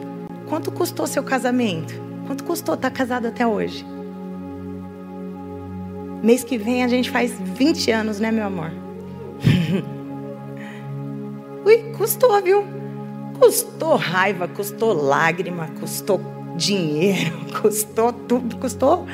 [0.53, 1.95] Quanto custou seu casamento?
[2.27, 3.87] Quanto custou estar casado até hoje?
[6.23, 8.71] Mês que vem a gente faz 20 anos, né, meu amor?
[11.65, 12.65] Ui, custou, viu?
[13.41, 16.21] Custou raiva, custou lágrima, custou
[16.55, 19.07] dinheiro, custou tudo, custou.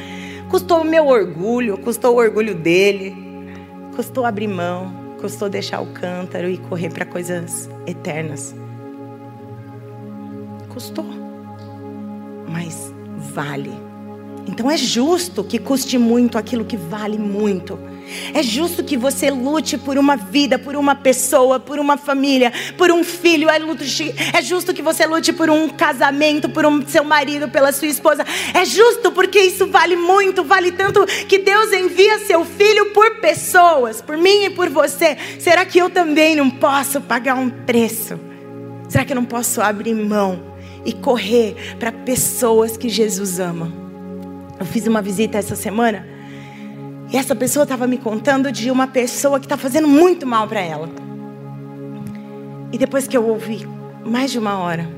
[0.50, 3.14] Custou o meu orgulho, custou o orgulho dele,
[3.94, 8.56] custou abrir mão, custou deixar o cântaro e correr para coisas eternas.
[10.68, 11.17] Custou.
[12.48, 12.92] Mas
[13.32, 13.88] vale.
[14.48, 17.78] Então é justo que custe muito aquilo que vale muito.
[18.32, 22.90] É justo que você lute por uma vida, por uma pessoa, por uma família, por
[22.90, 23.48] um filho.
[23.50, 28.24] É, justo que você lute por um casamento, por um seu marido, pela sua esposa.
[28.54, 34.00] É justo porque isso vale muito, vale tanto que Deus envia seu filho por pessoas,
[34.00, 35.18] por mim e por você.
[35.38, 38.18] Será que eu também não posso pagar um preço?
[38.88, 43.72] Será que eu não posso abrir mão e correr para pessoas que Jesus ama?
[44.58, 46.06] Eu fiz uma visita essa semana
[47.10, 50.60] e essa pessoa estava me contando de uma pessoa que está fazendo muito mal para
[50.60, 50.88] ela.
[52.70, 53.66] E depois que eu ouvi
[54.04, 54.88] mais de uma hora,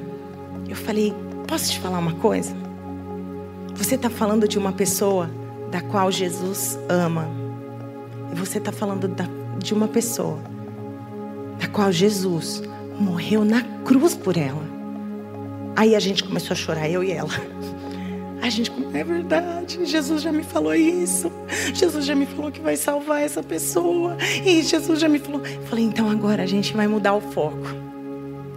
[0.69, 1.15] eu falei:
[1.47, 2.55] Posso te falar uma coisa?
[3.75, 5.31] Você está falando de uma pessoa
[5.71, 7.29] da qual Jesus ama.
[8.33, 9.25] E você está falando da,
[9.59, 10.39] de uma pessoa
[11.59, 12.63] da qual Jesus
[12.99, 14.80] morreu na cruz por ela.
[15.81, 17.31] Aí a gente começou a chorar, eu e ela.
[18.43, 21.33] A gente, é verdade, Jesus já me falou isso.
[21.73, 24.15] Jesus já me falou que vai salvar essa pessoa.
[24.45, 25.41] E Jesus já me falou.
[25.47, 27.67] Eu falei, então agora a gente vai mudar o foco.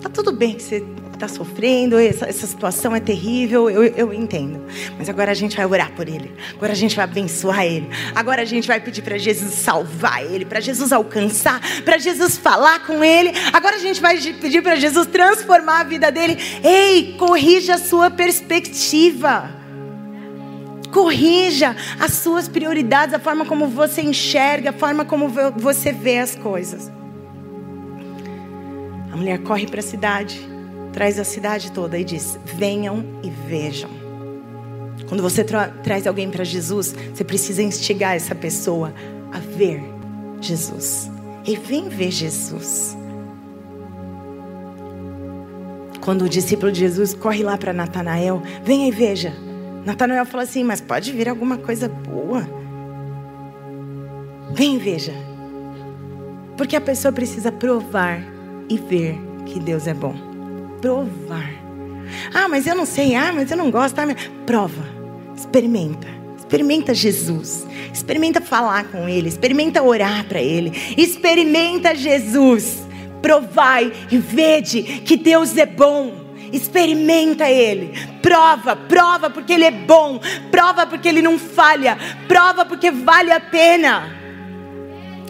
[0.01, 0.83] Tá tudo bem que você
[1.23, 4.62] está sofrendo, essa, essa, situação é terrível, eu, eu entendo.
[4.97, 6.31] Mas agora a gente vai orar por ele.
[6.53, 7.89] Agora a gente vai abençoar ele.
[8.13, 12.86] Agora a gente vai pedir para Jesus salvar ele, para Jesus alcançar, para Jesus falar
[12.86, 13.31] com ele.
[13.51, 16.38] Agora a gente vai pedir para Jesus transformar a vida dele.
[16.63, 19.49] Ei, corrija a sua perspectiva.
[20.91, 26.36] Corrija as suas prioridades, a forma como você enxerga, a forma como você vê as
[26.36, 26.91] coisas.
[29.12, 30.52] A mulher corre para a cidade,
[30.93, 33.89] traz a cidade toda e diz: Venham e vejam.
[35.10, 38.93] Quando você tra traz alguém para Jesus, você precisa instigar essa pessoa
[39.32, 39.84] a ver
[40.39, 41.12] Jesus.
[41.45, 42.95] E vem ver Jesus.
[45.99, 49.34] Quando o discípulo de Jesus corre lá para Natanael, venha e veja.
[49.86, 52.47] Natanael falou assim: Mas pode vir alguma coisa boa.
[54.51, 55.13] Vem, veja.
[56.56, 58.21] Porque a pessoa precisa provar
[58.69, 60.32] e ver que Deus é bom.
[60.83, 61.49] Provar.
[62.33, 63.15] Ah, mas eu não sei.
[63.15, 63.97] Ah, mas eu não gosto.
[63.99, 64.17] Ah, mas...
[64.45, 64.83] Prova.
[65.33, 66.09] Experimenta.
[66.37, 67.65] Experimenta Jesus.
[67.93, 69.29] Experimenta falar com Ele.
[69.29, 70.73] Experimenta orar para Ele.
[70.97, 72.85] Experimenta Jesus.
[73.21, 80.19] Provai e vede que Deus é bom experimenta Ele, prova, prova porque Ele é bom,
[80.51, 84.07] prova porque Ele não falha, prova porque vale a pena.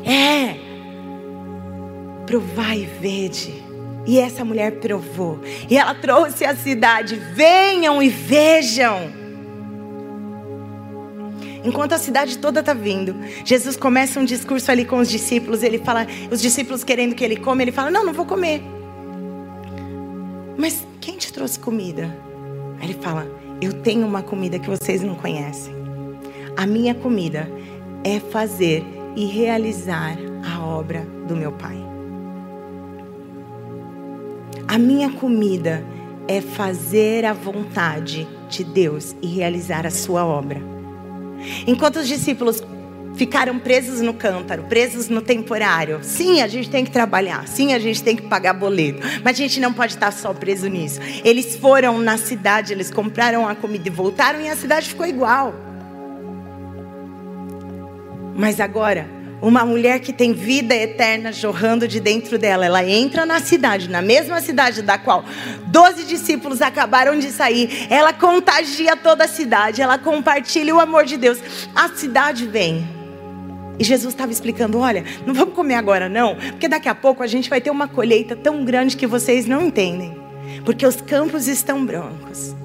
[0.03, 0.57] É,
[2.25, 3.62] provai e vede.
[4.05, 5.39] E essa mulher provou,
[5.69, 9.23] e ela trouxe a cidade: venham e vejam.
[11.63, 15.63] Enquanto a cidade toda está vindo, Jesus começa um discurso ali com os discípulos.
[15.63, 18.61] Ele fala, os discípulos querendo que ele come, ele fala: Não, não vou comer.
[20.57, 22.13] Mas quem te trouxe comida?
[22.79, 23.25] Aí ele fala:
[23.61, 25.73] Eu tenho uma comida que vocês não conhecem.
[26.57, 27.49] A minha comida
[28.03, 28.83] é fazer
[29.15, 31.92] e realizar a obra do meu Pai.
[34.67, 35.83] A minha comida
[36.27, 40.61] é fazer a vontade de Deus e realizar a sua obra.
[41.67, 42.63] Enquanto os discípulos
[43.15, 45.99] ficaram presos no cântaro, presos no temporário.
[46.01, 49.39] Sim, a gente tem que trabalhar, sim, a gente tem que pagar boleto, mas a
[49.39, 50.99] gente não pode estar só preso nisso.
[51.23, 55.53] Eles foram na cidade, eles compraram a comida e voltaram e a cidade ficou igual.
[58.35, 59.07] Mas agora,
[59.43, 64.01] uma mulher que tem vida eterna jorrando de dentro dela, ela entra na cidade, na
[64.01, 65.25] mesma cidade da qual
[65.67, 71.17] doze discípulos acabaram de sair, ela contagia toda a cidade, ela compartilha o amor de
[71.17, 71.39] Deus.
[71.75, 72.87] A cidade vem.
[73.77, 77.27] E Jesus estava explicando: olha, não vamos comer agora não, porque daqui a pouco a
[77.27, 80.15] gente vai ter uma colheita tão grande que vocês não entendem,
[80.63, 82.55] porque os campos estão brancos.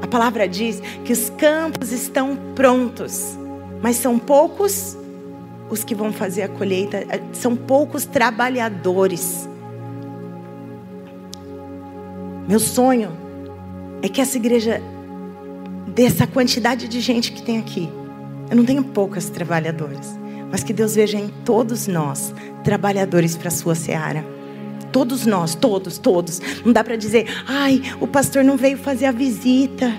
[0.00, 3.36] A palavra diz que os campos estão prontos,
[3.82, 5.01] mas são poucos
[5.72, 9.48] os que vão fazer a colheita, eh, são poucos trabalhadores.
[12.46, 13.10] Meu sonho
[14.02, 14.82] é que essa igreja,
[15.86, 17.88] dessa quantidade de gente que tem aqui,
[18.50, 20.14] eu não tenho poucas trabalhadoras,
[20.50, 24.26] mas que Deus veja em todos nós trabalhadores para a sua seara.
[24.92, 26.38] Todos nós, todos, todos.
[26.66, 29.90] Não dá para dizer, ai, o pastor não veio fazer a visita.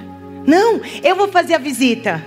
[0.46, 2.24] Não, eu vou fazer a visita.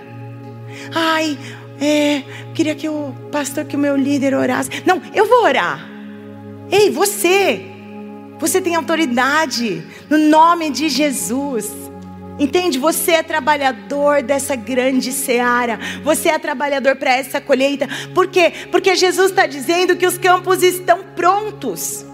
[0.92, 1.38] Ai,
[1.80, 2.22] é,
[2.54, 4.70] queria que o pastor, que o meu líder orasse.
[4.84, 5.88] Não, eu vou orar.
[6.70, 7.64] Ei, você,
[8.38, 11.70] você tem autoridade no nome de Jesus.
[12.38, 12.78] Entende?
[12.78, 15.78] Você é trabalhador dessa grande seara.
[16.02, 17.88] Você é trabalhador para essa colheita.
[18.14, 18.52] Por quê?
[18.70, 22.04] Porque Jesus está dizendo que os campos estão prontos.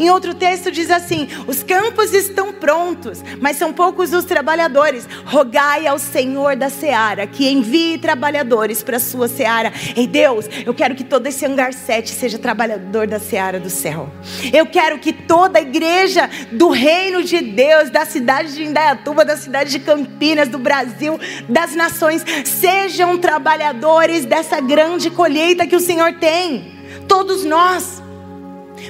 [0.00, 5.06] Em outro texto diz assim: Os campos estão prontos, mas são poucos os trabalhadores.
[5.26, 9.70] Rogai ao Senhor da seara que envie trabalhadores para a sua seara.
[9.94, 14.08] Ei Deus, eu quero que todo esse hangar 7 seja trabalhador da seara do céu.
[14.50, 19.36] Eu quero que toda a igreja do reino de Deus, da cidade de Indaiatuba, da
[19.36, 26.14] cidade de Campinas, do Brasil, das nações, sejam trabalhadores dessa grande colheita que o Senhor
[26.14, 26.72] tem.
[27.06, 27.99] Todos nós.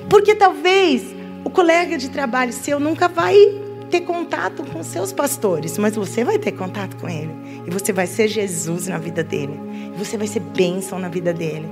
[0.08, 1.02] Porque talvez
[1.44, 3.36] o colega de trabalho seu nunca vai
[3.90, 7.34] ter contato com seus pastores, mas você vai ter contato com ele.
[7.66, 9.58] E você vai ser Jesus na vida dele.
[9.94, 11.66] E você vai ser bênção na vida dele.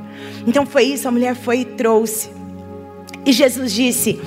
[0.46, 2.30] Então foi isso, a mulher foi e trouxe.
[3.24, 4.20] E Jesus disse: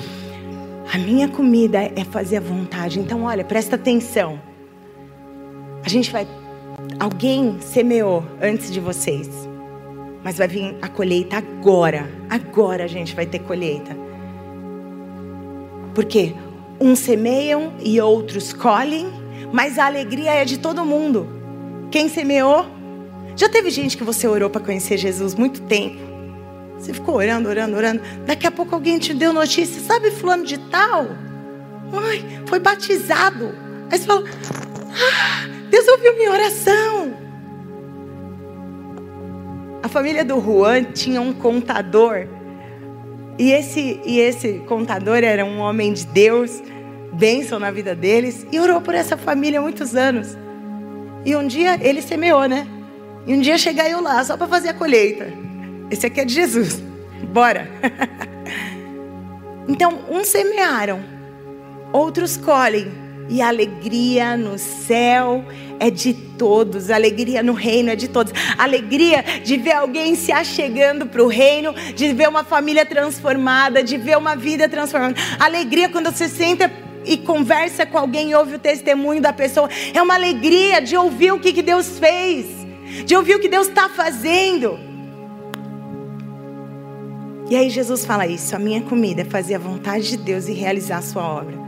[0.92, 2.98] A minha comida é fazer a vontade.
[2.98, 4.40] Então, olha, presta atenção.
[5.84, 6.26] A gente vai.
[6.98, 9.51] Alguém semeou antes de vocês.
[10.24, 12.08] Mas vai vir a colheita agora.
[12.30, 13.96] Agora a gente vai ter colheita.
[15.94, 16.34] Porque
[16.80, 19.06] uns semeiam e outros colhem,
[19.52, 21.28] mas a alegria é de todo mundo.
[21.90, 22.66] Quem semeou?
[23.36, 26.12] Já teve gente que você orou para conhecer Jesus muito tempo.
[26.78, 28.02] Você ficou orando, orando, orando.
[28.26, 29.80] Daqui a pouco alguém te deu notícia.
[29.80, 31.06] Sabe fulano de tal?
[31.92, 33.54] Ai, foi batizado.
[33.90, 37.21] Aí você fala, ah, Deus ouviu minha oração.
[39.82, 42.28] A família do Juan tinha um contador.
[43.38, 46.62] E esse, e esse contador era um homem de Deus,
[47.12, 50.36] bênção na vida deles, e orou por essa família há muitos anos.
[51.24, 52.66] E um dia ele semeou, né?
[53.26, 55.32] E um dia cheguei eu lá, só para fazer a colheita.
[55.90, 56.80] Esse aqui é de Jesus.
[57.32, 57.68] Bora.
[59.66, 61.00] então, uns semearam,
[61.92, 62.90] outros colhem.
[63.32, 65.42] E a alegria no céu
[65.80, 68.30] é de todos, a alegria no reino é de todos.
[68.58, 73.82] A alegria de ver alguém se achegando para o reino, de ver uma família transformada,
[73.82, 75.14] de ver uma vida transformada.
[75.40, 76.70] A alegria quando você senta
[77.06, 79.66] e conversa com alguém e ouve o testemunho da pessoa.
[79.94, 82.44] É uma alegria de ouvir o que, que Deus fez,
[83.06, 84.78] de ouvir o que Deus está fazendo.
[87.48, 90.52] E aí Jesus fala isso: a minha comida é fazer a vontade de Deus e
[90.52, 91.61] realizar a sua obra.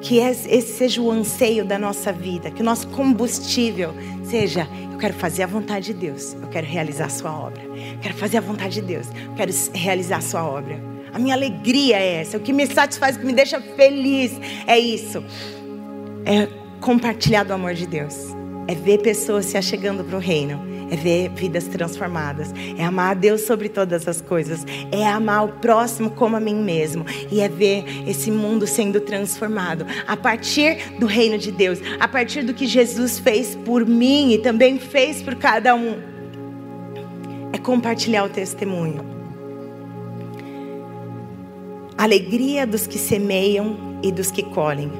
[0.00, 3.94] Que esse seja o anseio da nossa vida, que o nosso combustível
[4.24, 7.62] seja: eu quero fazer a vontade de Deus, eu quero realizar a sua obra.
[7.62, 10.80] Eu quero fazer a vontade de Deus, eu quero realizar a sua obra.
[11.12, 14.32] A minha alegria é essa, o que me satisfaz, o que me deixa feliz
[14.66, 15.22] é isso.
[16.24, 16.48] É
[16.80, 18.34] compartilhar do amor de Deus,
[18.66, 23.14] é ver pessoas se achegando para o reino é ver vidas transformadas, é amar a
[23.14, 27.48] Deus sobre todas as coisas, é amar o próximo como a mim mesmo, e é
[27.48, 32.66] ver esse mundo sendo transformado a partir do reino de Deus, a partir do que
[32.66, 35.96] Jesus fez por mim e também fez por cada um.
[37.52, 39.08] É compartilhar o testemunho.
[41.96, 44.90] Alegria dos que semeiam e dos que colhem.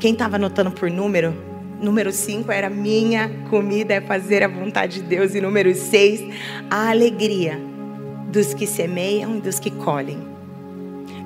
[0.00, 1.49] Quem estava anotando por número,
[1.80, 5.34] Número 5 era minha comida é fazer a vontade de Deus.
[5.34, 6.24] E número 6,
[6.68, 7.58] a alegria
[8.28, 10.30] dos que semeiam e dos que colhem.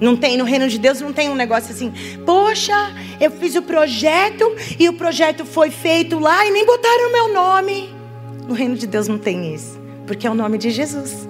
[0.01, 1.93] Não tem no reino de Deus não tem um negócio assim,
[2.25, 4.45] poxa, eu fiz o projeto
[4.79, 7.95] e o projeto foi feito lá e nem botaram o meu nome.
[8.47, 11.29] No reino de Deus não tem isso, porque é o nome de Jesus.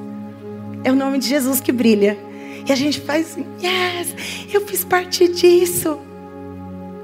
[0.83, 2.17] É o nome de Jesus que brilha.
[2.67, 5.99] E a gente faz assim, yes, eu fiz parte disso.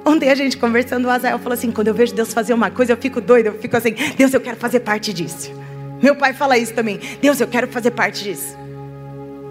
[0.05, 2.93] Ontem a gente conversando, o Azael falou assim: quando eu vejo Deus fazer uma coisa,
[2.93, 5.53] eu fico doido, eu fico assim, Deus, eu quero fazer parte disso.
[6.03, 8.59] Meu pai fala isso também: Deus, eu quero fazer parte disso.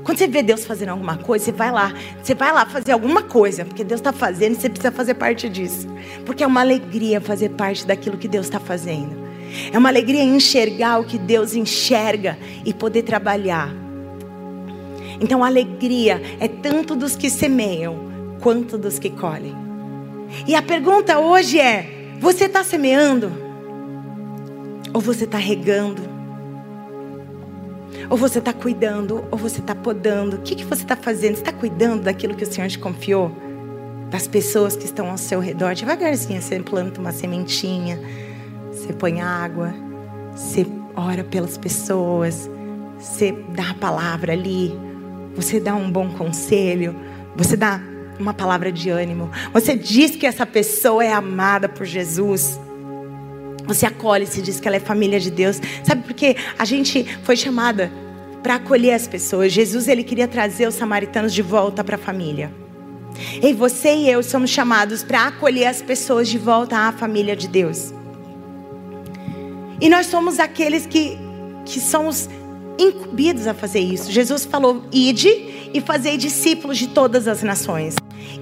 [0.03, 1.93] Quando você vê Deus fazendo alguma coisa, você vai lá,
[2.23, 5.47] você vai lá fazer alguma coisa, porque Deus está fazendo e você precisa fazer parte
[5.47, 5.87] disso.
[6.25, 9.29] Porque é uma alegria fazer parte daquilo que Deus está fazendo.
[9.71, 13.71] É uma alegria enxergar o que Deus enxerga e poder trabalhar.
[15.21, 18.09] Então a alegria é tanto dos que semeiam
[18.41, 19.68] quanto dos que colhem.
[20.47, 23.31] E a pergunta hoje é: você está semeando?
[24.93, 26.01] Ou você está regando?
[28.09, 29.23] Ou você está cuidando?
[29.31, 30.37] Ou você está podando?
[30.37, 31.35] O que, que você está fazendo?
[31.35, 33.31] Você está cuidando daquilo que o Senhor te confiou?
[34.09, 35.75] Das pessoas que estão ao seu redor?
[35.75, 37.99] Devagarzinho você planta uma sementinha,
[38.71, 39.73] você põe água,
[40.35, 40.65] você
[40.95, 42.49] ora pelas pessoas,
[42.97, 44.73] você dá a palavra ali,
[45.35, 46.95] você dá um bom conselho,
[47.35, 47.79] você dá
[48.19, 49.31] uma palavra de ânimo.
[49.53, 52.59] Você diz que essa pessoa é amada por Jesus.
[53.65, 55.61] Você acolhe, se diz que ela é família de Deus.
[55.83, 56.35] Sabe por quê?
[56.57, 57.91] A gente foi chamada
[58.43, 59.51] para acolher as pessoas.
[59.51, 62.51] Jesus ele queria trazer os samaritanos de volta para a família.
[63.41, 67.47] E você e eu somos chamados para acolher as pessoas de volta à família de
[67.47, 67.93] Deus.
[69.81, 71.17] E nós somos aqueles que,
[71.65, 72.29] que somos
[72.77, 74.11] incumbidos a fazer isso.
[74.11, 77.95] Jesus falou: ide e fazei discípulos de todas as nações.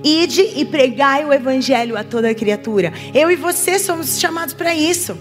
[0.04, 2.94] Ide e pregai o evangelho a toda criatura.
[3.14, 5.18] Eu e você somos chamados para isso.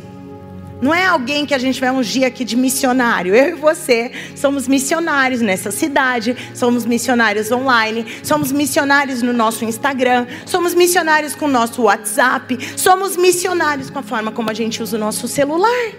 [0.80, 3.34] Não é alguém que a gente vai ungir aqui de missionário.
[3.34, 10.26] Eu e você somos missionários nessa cidade, somos missionários online, somos missionários no nosso Instagram,
[10.44, 14.96] somos missionários com o nosso WhatsApp, somos missionários com a forma como a gente usa
[14.96, 15.92] o nosso celular.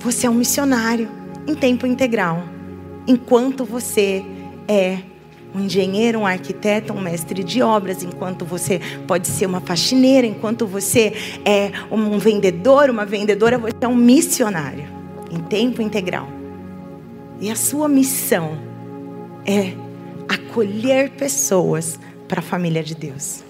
[0.00, 1.08] Você é um missionário
[1.46, 2.42] em tempo integral,
[3.10, 4.24] enquanto você
[4.68, 4.98] é
[5.52, 10.64] um engenheiro, um arquiteto, um mestre de obras, enquanto você pode ser uma faxineira, enquanto
[10.66, 11.12] você
[11.44, 14.88] é um vendedor, uma vendedora, você é um missionário
[15.30, 16.28] em tempo integral.
[17.40, 18.56] E a sua missão
[19.44, 19.72] é
[20.28, 21.98] acolher pessoas
[22.28, 23.42] para a família de Deus.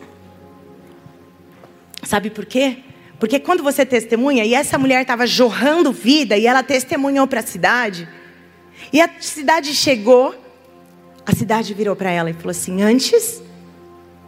[2.02, 2.78] Sabe por quê?
[3.18, 7.42] Porque quando você testemunha, e essa mulher estava jorrando vida, e ela testemunhou para a
[7.42, 8.08] cidade,
[8.92, 10.34] e a cidade chegou
[11.30, 13.42] a cidade virou para ela e falou assim: Antes,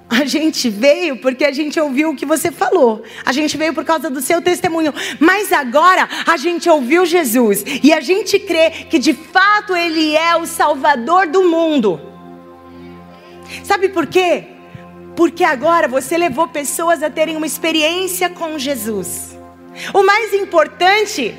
[0.09, 3.03] a gente veio porque a gente ouviu o que você falou.
[3.24, 4.92] A gente veio por causa do seu testemunho.
[5.18, 7.64] Mas agora a gente ouviu Jesus.
[7.82, 12.00] E a gente crê que de fato Ele é o Salvador do mundo.
[13.64, 14.44] Sabe por quê?
[15.16, 19.36] Porque agora você levou pessoas a terem uma experiência com Jesus.
[19.92, 21.34] O mais importante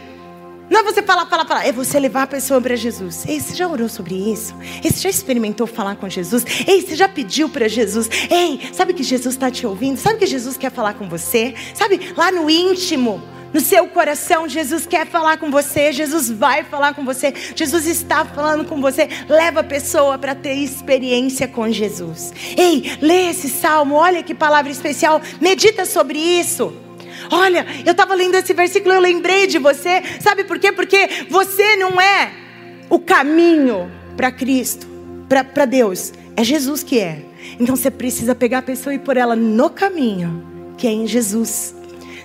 [0.74, 1.68] não é você falar, falar, falar.
[1.68, 3.26] É você levar a pessoa para Jesus.
[3.28, 4.56] Ei, você já orou sobre isso?
[4.84, 6.44] Ei, você já experimentou falar com Jesus?
[6.68, 8.10] Ei, você já pediu para Jesus?
[8.28, 9.98] Ei, sabe que Jesus está te ouvindo?
[9.98, 11.54] Sabe que Jesus quer falar com você?
[11.76, 13.22] Sabe, lá no íntimo,
[13.54, 18.26] no seu coração, Jesus quer falar com você, Jesus vai falar com você, Jesus está
[18.26, 19.08] falando com você.
[19.30, 22.34] Leva a pessoa para ter experiência com Jesus.
[22.58, 26.74] Ei, lê esse salmo, olha que palavra especial, medita sobre isso.
[27.32, 30.02] Olha, eu estava lendo esse versículo, eu lembrei de você.
[30.22, 30.72] Sabe por quê?
[30.72, 32.32] Porque você não é
[32.90, 34.88] o caminho para Cristo,
[35.28, 36.14] para Deus.
[36.36, 37.24] É Jesus que é.
[37.60, 40.44] Então você precisa pegar a pessoa e pôr ela no caminho,
[40.78, 41.76] que é em Jesus.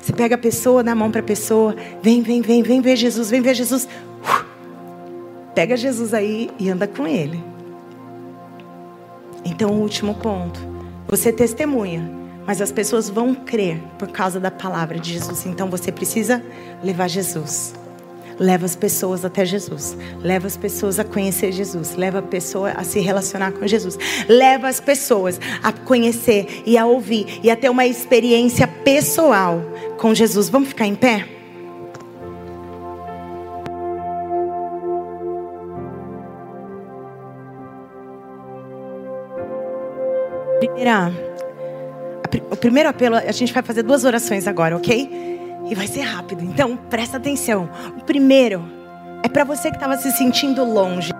[0.01, 2.96] Você pega a pessoa, dá a mão para a pessoa, vem, vem, vem, vem ver
[2.96, 3.84] Jesus, vem ver Jesus.
[4.22, 4.44] Uh,
[5.55, 7.42] pega Jesus aí e anda com ele.
[9.44, 10.61] Então, o último ponto.
[11.07, 12.17] Você testemunha
[12.49, 15.44] mas as pessoas vão crer por causa da palavra de Jesus.
[15.44, 16.42] Então você precisa
[16.82, 17.74] levar Jesus.
[18.38, 19.94] Leva as pessoas até Jesus.
[20.22, 21.94] Leva as pessoas a conhecer Jesus.
[21.94, 23.99] Leva a pessoa a se relacionar com Jesus.
[24.26, 29.61] Leva as pessoas a conhecer e a ouvir e a ter uma experiência pessoal
[29.99, 30.49] com Jesus.
[30.49, 31.28] Vamos ficar em pé?
[40.61, 41.28] Primeira
[42.51, 45.29] o primeiro apelo, a gente vai fazer duas orações agora, ok?
[45.68, 46.43] E vai ser rápido.
[46.43, 47.68] Então, presta atenção.
[47.97, 48.64] O primeiro
[49.22, 51.12] é para você que estava se sentindo longe.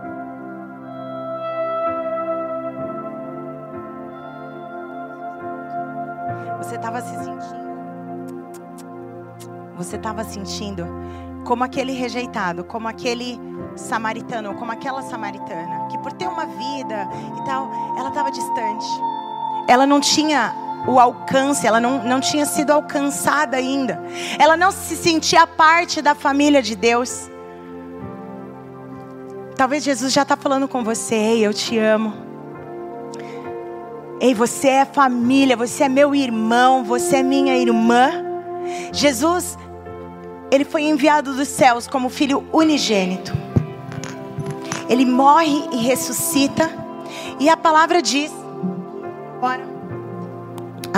[6.59, 7.59] Você estava se sentindo.
[9.77, 10.87] Você estava sentindo
[11.45, 13.41] como aquele rejeitado, como aquele
[13.77, 17.09] samaritano, como aquela samaritana, que por ter uma vida
[17.41, 18.87] e tal, ela estava distante.
[19.69, 20.55] Ela não tinha
[20.89, 24.03] o alcance, ela não, não tinha sido alcançada ainda.
[24.39, 27.31] Ela não se sentia parte da família de Deus.
[29.55, 32.15] Talvez Jesus já está falando com você, ei, eu te amo.
[34.19, 38.11] Ei, você é família, você é meu irmão, você é minha irmã.
[38.91, 39.59] Jesus,
[40.51, 43.33] ele foi enviado dos céus como filho unigênito.
[44.89, 46.71] Ele morre e ressuscita.
[47.39, 48.33] E a palavra diz:
[49.39, 49.68] Bora.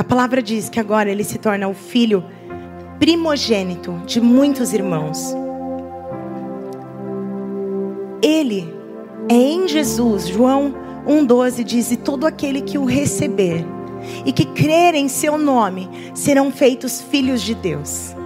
[0.01, 2.25] A palavra diz que agora ele se torna o filho
[2.99, 5.35] primogênito de muitos irmãos.
[8.23, 8.67] Ele
[9.29, 10.75] é em Jesus, João
[11.07, 13.63] 1,12 diz: E todo aquele que o receber
[14.25, 18.17] e que crer em seu nome serão feitos filhos de Deus.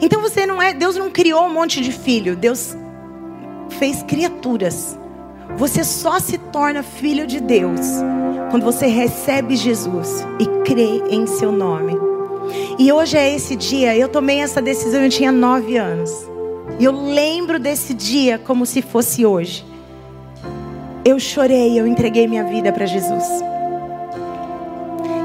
[0.00, 2.74] Então você não é, Deus não criou um monte de filho, Deus
[3.78, 4.98] fez criaturas.
[5.58, 7.80] Você só se torna filho de Deus
[8.48, 11.98] quando você recebe Jesus e crê em seu nome.
[12.78, 16.12] E hoje é esse dia, eu tomei essa decisão, eu tinha nove anos.
[16.78, 19.66] E eu lembro desse dia como se fosse hoje.
[21.04, 23.24] Eu chorei, eu entreguei minha vida para Jesus.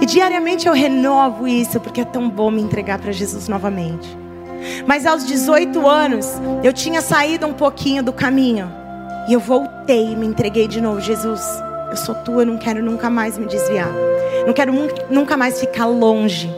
[0.01, 4.17] E diariamente eu renovo isso, porque é tão bom me entregar para Jesus novamente.
[4.87, 6.25] Mas aos 18 anos,
[6.63, 8.81] eu tinha saído um pouquinho do caminho.
[9.27, 10.99] E eu voltei e me entreguei de novo.
[10.99, 11.41] Jesus,
[11.89, 13.91] eu sou tua, não quero nunca mais me desviar.
[14.45, 14.73] Não quero
[15.09, 16.49] nunca mais ficar longe.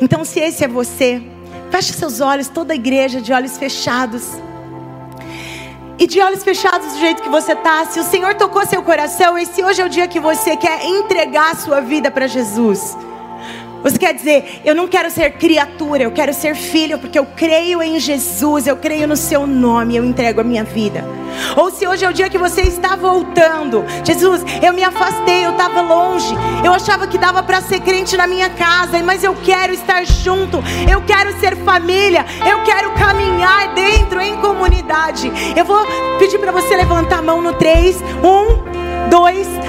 [0.00, 1.22] Então, se esse é você,
[1.70, 4.22] feche seus olhos, toda a igreja de olhos fechados.
[5.98, 9.38] E de olhos fechados do jeito que você está, se o Senhor tocou seu coração,
[9.38, 12.96] e se hoje é o dia que você quer entregar a sua vida para Jesus.
[13.82, 17.82] Você quer dizer, eu não quero ser criatura, eu quero ser filho, porque eu creio
[17.82, 21.04] em Jesus, eu creio no seu nome, eu entrego a minha vida.
[21.56, 25.52] Ou se hoje é o dia que você está voltando, Jesus, eu me afastei, eu
[25.52, 29.72] estava longe, eu achava que dava para ser crente na minha casa, mas eu quero
[29.72, 35.32] estar junto, eu quero ser família, eu quero caminhar dentro em comunidade.
[35.56, 35.84] Eu vou
[36.18, 39.61] pedir para você levantar a mão no 3, 1, 2, 3.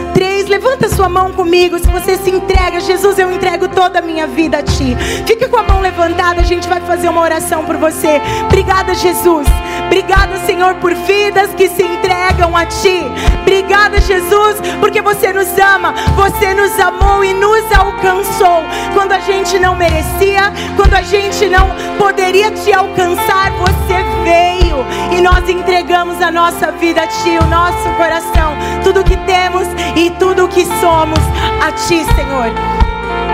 [0.49, 1.79] Levanta sua mão comigo.
[1.79, 4.95] Se você se entrega, Jesus, eu entrego toda a minha vida a Ti.
[5.25, 8.21] Fica com a mão levantada, a gente vai fazer uma oração por você.
[8.45, 9.47] Obrigada, Jesus.
[9.85, 13.03] Obrigada, Senhor, por vidas que se entregam a Ti.
[13.41, 15.93] Obrigada, Jesus, porque você nos ama.
[16.15, 18.63] Você nos amou e nos alcançou.
[18.93, 24.63] Quando a gente não merecia, quando a gente não poderia te alcançar, você veio
[25.11, 30.09] e nós entregamos a nossa vida a Ti, o nosso coração, tudo que temos e
[30.11, 31.19] tudo que somos
[31.61, 32.51] a Ti, Senhor.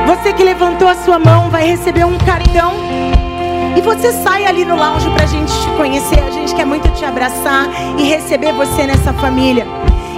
[0.08, 3.19] Você que levantou a sua mão vai receber um cartão.
[3.76, 6.20] E você sai ali no lounge para a gente te conhecer.
[6.20, 7.68] A gente quer muito te abraçar
[7.98, 9.66] e receber você nessa família.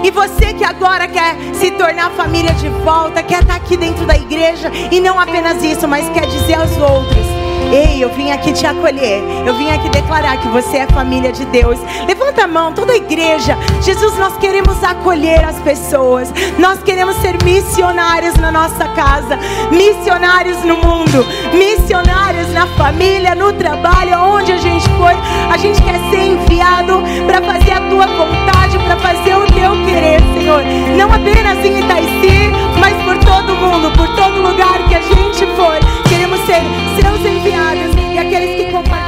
[0.03, 4.15] E você que agora quer se tornar família de volta, quer estar aqui dentro da
[4.15, 7.40] igreja e não apenas isso, mas quer dizer aos outros
[7.71, 9.23] Ei, eu vim aqui te acolher.
[9.45, 11.79] Eu vim aqui declarar que você é família de Deus.
[12.05, 13.57] Levanta a mão, toda a igreja.
[13.81, 16.33] Jesus, nós queremos acolher as pessoas.
[16.59, 19.39] Nós queremos ser missionários na nossa casa,
[19.71, 25.13] missionários no mundo, missionários na família, no trabalho, onde a gente for.
[25.49, 30.19] A gente quer ser enviado para fazer a tua vontade, para fazer o teu querer,
[30.37, 30.61] Senhor.
[30.97, 32.51] Não apenas em Itaici,
[32.81, 35.79] mas por todo mundo, por todo lugar que a gente for
[36.31, 36.61] como ser,
[37.01, 39.00] seus enviados e aqueles que compartilham.